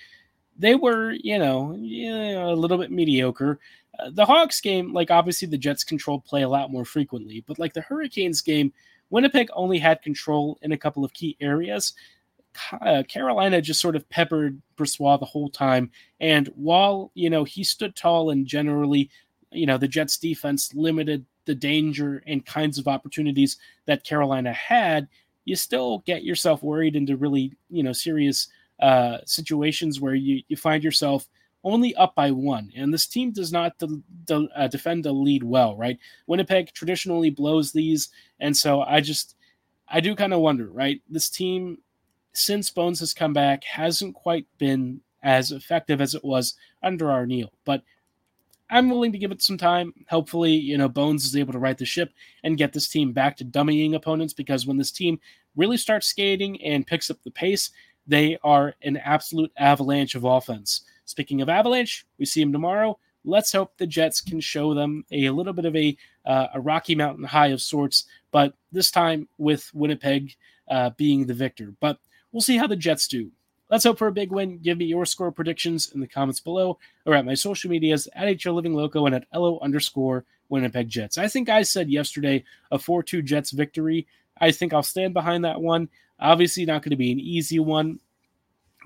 they 0.60 0.76
were 0.76 1.12
you 1.12 1.40
know, 1.40 1.76
yeah, 1.80 2.46
a 2.46 2.54
little 2.54 2.78
bit 2.78 2.92
mediocre 2.92 3.60
the 4.12 4.26
Hawks 4.26 4.62
game, 4.62 4.94
like 4.94 5.12
obviously 5.12 5.48
the 5.48 5.58
Jets 5.58 5.84
controlled 5.84 6.26
play 6.26 6.44
a 6.44 6.50
lot 6.50 6.72
more 6.72 6.86
frequently, 6.86 7.44
but 7.46 7.60
like 7.60 7.74
the 7.74 7.82
Hurricanes 7.82 8.42
game, 8.42 8.74
Winnipeg 9.10 9.50
only 9.54 9.80
had 9.80 10.02
control 10.02 10.58
in 10.62 10.72
a 10.72 10.78
couple 10.78 11.04
of 11.04 11.14
key 11.14 11.36
areas. 11.42 11.94
Uh, 12.82 13.04
Carolina 13.08 13.62
just 13.62 13.82
sort 13.82 13.96
of 13.96 14.10
peppered 14.10 14.62
Brossoit 14.78 15.20
the 15.20 15.26
whole 15.26 15.50
time, 15.50 15.92
and 16.20 16.48
while 16.56 17.12
you 17.14 17.30
know 17.30 17.44
he 17.44 17.64
stood 17.64 17.96
tall 17.96 18.32
and 18.32 18.46
generally, 18.46 19.10
you 19.52 19.66
know 19.66 19.78
the 19.78 19.88
Jets 19.88 20.18
defense 20.18 20.74
limited 20.74 21.26
the 21.46 21.56
danger 21.56 22.24
and 22.28 22.46
kinds 22.46 22.78
of 22.78 22.88
opportunities 22.88 23.58
that 23.86 24.04
Carolina 24.04 24.52
had, 24.52 25.08
you 25.46 25.56
still 25.56 26.00
get 26.06 26.24
yourself 26.24 26.64
worried 26.64 26.96
into 26.96 27.18
really 27.18 27.54
you 27.70 27.84
know 27.84 27.94
serious 27.94 28.48
uh, 28.80 29.20
situations 29.26 30.00
where 30.00 30.16
you 30.16 30.42
you 30.48 30.56
find 30.56 30.84
yourself 30.84 31.28
only 31.64 31.96
up 31.96 32.16
by 32.16 32.32
one. 32.32 32.72
And 32.76 32.94
this 32.94 33.08
team 33.08 33.32
does 33.32 33.52
not 33.52 33.78
de- 33.78 34.02
de- 34.26 34.50
uh, 34.56 34.68
defend 34.68 35.06
a 35.06 35.12
lead 35.12 35.44
well, 35.44 35.76
right? 35.76 35.98
Winnipeg 36.28 36.74
traditionally 36.74 37.30
blows 37.30 37.72
these. 37.72 38.10
And 38.40 38.56
so 38.56 38.82
I 38.82 39.02
just, 39.02 39.36
I 39.88 40.00
do 40.00 40.16
kind 40.16 40.34
of 40.34 40.40
wonder, 40.40 40.68
right? 40.68 41.02
This 41.10 41.30
team, 41.30 41.80
since 42.34 42.70
Bones 42.70 43.00
has 43.02 43.14
come 43.14 43.34
back, 43.34 43.64
hasn't 43.64 44.16
quite 44.16 44.48
been 44.58 45.02
as 45.24 45.52
effective 45.52 46.00
as 46.00 46.16
it 46.16 46.24
was 46.24 46.56
under 46.82 47.06
Arniel. 47.06 47.50
But 47.66 47.84
I'm 48.70 48.90
willing 48.90 49.12
to 49.12 49.18
give 49.18 49.32
it 49.32 49.42
some 49.42 49.58
time. 49.58 49.94
Hopefully, 50.10 50.54
you 50.54 50.78
know, 50.78 50.88
Bones 50.88 51.26
is 51.26 51.36
able 51.36 51.54
to 51.54 51.60
right 51.60 51.78
the 51.78 51.86
ship 51.86 52.14
and 52.44 52.58
get 52.58 52.72
this 52.72 52.88
team 52.88 53.12
back 53.12 53.36
to 53.38 53.46
dummying 53.46 53.96
opponents 53.96 54.34
because 54.34 54.66
when 54.66 54.78
this 54.78 54.92
team 54.92 55.20
really 55.56 55.76
starts 55.76 56.08
skating 56.08 56.64
and 56.64 56.88
picks 56.88 57.10
up 57.10 57.18
the 57.24 57.32
pace, 57.32 57.72
they 58.10 58.40
are 58.44 58.74
an 58.82 58.98
absolute 58.98 59.52
avalanche 59.56 60.16
of 60.16 60.24
offense. 60.24 60.82
Speaking 61.06 61.42
of 61.42 61.48
avalanche, 61.48 62.06
we 62.18 62.26
see 62.26 62.42
them 62.42 62.52
tomorrow. 62.52 62.98
Let's 63.24 63.52
hope 63.52 63.78
the 63.78 63.86
Jets 63.86 64.20
can 64.20 64.40
show 64.40 64.74
them 64.74 65.06
a 65.12 65.30
little 65.30 65.54
bit 65.54 65.66
of 65.66 65.76
a 65.76 65.96
uh, 66.26 66.48
a 66.56 66.60
Rocky 66.60 66.96
Mountain 66.96 67.26
high 67.26 67.48
of 67.48 67.62
sorts, 67.62 68.06
but 68.32 68.54
this 68.72 68.92
time 68.92 69.28
with 69.38 69.70
Winnipeg 69.74 70.36
uh, 70.70 70.90
being 70.98 71.26
the 71.26 71.34
victor. 71.34 71.74
But 71.80 72.00
we'll 72.32 72.42
see 72.42 72.58
how 72.58 72.68
the 72.68 72.76
Jets 72.76 73.08
do. 73.08 73.32
Let's 73.70 73.84
hope 73.84 74.00
for 74.00 74.08
a 74.08 74.12
big 74.12 74.32
win. 74.32 74.58
Give 74.58 74.78
me 74.78 74.86
your 74.86 75.06
score 75.06 75.32
predictions 75.32 75.92
in 75.94 76.00
the 76.00 76.08
comments 76.08 76.40
below 76.40 76.80
or 77.06 77.14
at 77.14 77.26
my 77.26 77.36
social 77.36 77.70
medias 77.70 78.08
at 78.16 78.28
HL 78.28 78.56
Living 78.56 78.74
Loco 78.74 79.06
and 79.06 79.14
at 79.14 79.28
LO 79.34 79.60
underscore 79.62 80.26
Winnipeg 80.50 80.90
Jets. 80.90 81.20
I 81.20 81.28
think 81.28 81.50
I 81.50 81.62
said 81.62 81.90
yesterday 81.90 82.44
a 82.72 82.80
4 82.80 83.04
2 83.04 83.22
Jets 83.22 83.52
victory. 83.52 84.08
I 84.42 84.52
think 84.52 84.74
I'll 84.74 84.82
stand 84.82 85.14
behind 85.14 85.46
that 85.46 85.62
one. 85.62 85.90
Obviously, 86.20 86.66
not 86.66 86.82
going 86.82 86.92
to 86.92 86.98
be 86.98 87.12
an 87.12 87.20
easy 87.20 87.60
one. 87.60 88.00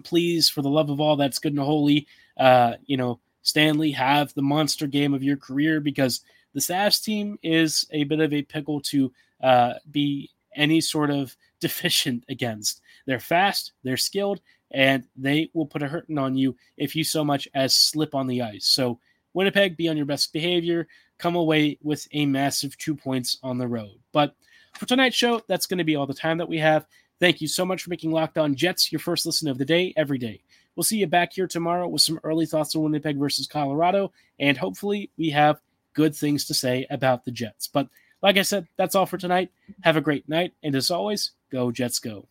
Please, 0.03 0.49
for 0.49 0.61
the 0.61 0.69
love 0.69 0.89
of 0.89 0.99
all 0.99 1.15
that's 1.15 1.39
good 1.39 1.53
and 1.53 1.61
holy, 1.61 2.07
uh, 2.37 2.73
you 2.85 2.97
know, 2.97 3.19
Stanley, 3.43 3.91
have 3.91 4.33
the 4.33 4.41
monster 4.41 4.87
game 4.87 5.13
of 5.13 5.23
your 5.23 5.37
career 5.37 5.79
because 5.79 6.21
the 6.53 6.59
Savs 6.59 7.03
team 7.03 7.37
is 7.43 7.85
a 7.91 8.03
bit 8.05 8.19
of 8.19 8.33
a 8.33 8.41
pickle 8.41 8.79
to 8.81 9.11
uh, 9.41 9.73
be 9.91 10.29
any 10.55 10.81
sort 10.81 11.11
of 11.11 11.35
deficient 11.59 12.23
against. 12.29 12.81
They're 13.05 13.19
fast, 13.19 13.73
they're 13.83 13.97
skilled, 13.97 14.41
and 14.71 15.05
they 15.15 15.49
will 15.53 15.65
put 15.65 15.83
a 15.83 15.87
hurting 15.87 16.17
on 16.17 16.35
you 16.35 16.55
if 16.77 16.95
you 16.95 17.03
so 17.03 17.23
much 17.23 17.47
as 17.53 17.75
slip 17.75 18.15
on 18.15 18.27
the 18.27 18.41
ice. 18.41 18.65
So, 18.65 18.99
Winnipeg, 19.33 19.77
be 19.77 19.89
on 19.89 19.97
your 19.97 20.05
best 20.05 20.33
behavior. 20.33 20.87
Come 21.17 21.35
away 21.35 21.77
with 21.81 22.07
a 22.11 22.25
massive 22.25 22.77
two 22.77 22.95
points 22.95 23.37
on 23.43 23.57
the 23.57 23.67
road. 23.67 23.99
But 24.11 24.35
for 24.73 24.85
tonight's 24.85 25.15
show, 25.15 25.41
that's 25.47 25.67
going 25.67 25.77
to 25.77 25.83
be 25.83 25.95
all 25.95 26.07
the 26.07 26.13
time 26.13 26.37
that 26.39 26.49
we 26.49 26.57
have. 26.57 26.85
Thank 27.19 27.41
you 27.41 27.47
so 27.47 27.65
much 27.65 27.83
for 27.83 27.89
making 27.89 28.11
Locked 28.11 28.37
On 28.37 28.55
Jets 28.55 28.91
your 28.91 28.99
first 28.99 29.25
listen 29.25 29.47
of 29.47 29.57
the 29.57 29.65
day 29.65 29.93
every 29.95 30.17
day. 30.17 30.41
We'll 30.75 30.83
see 30.83 30.97
you 30.97 31.07
back 31.07 31.33
here 31.33 31.47
tomorrow 31.47 31.87
with 31.87 32.01
some 32.01 32.19
early 32.23 32.45
thoughts 32.45 32.75
on 32.75 32.83
Winnipeg 32.83 33.17
versus 33.17 33.47
Colorado, 33.47 34.11
and 34.39 34.57
hopefully 34.57 35.11
we 35.17 35.29
have 35.29 35.61
good 35.93 36.15
things 36.15 36.45
to 36.45 36.53
say 36.53 36.87
about 36.89 37.23
the 37.23 37.31
Jets. 37.31 37.67
But 37.67 37.87
like 38.21 38.37
I 38.37 38.41
said, 38.41 38.67
that's 38.77 38.95
all 38.95 39.05
for 39.05 39.17
tonight. 39.17 39.51
Have 39.81 39.97
a 39.97 40.01
great 40.01 40.27
night, 40.27 40.53
and 40.63 40.73
as 40.75 40.89
always, 40.89 41.31
go 41.51 41.71
Jets 41.71 41.99
go. 41.99 42.27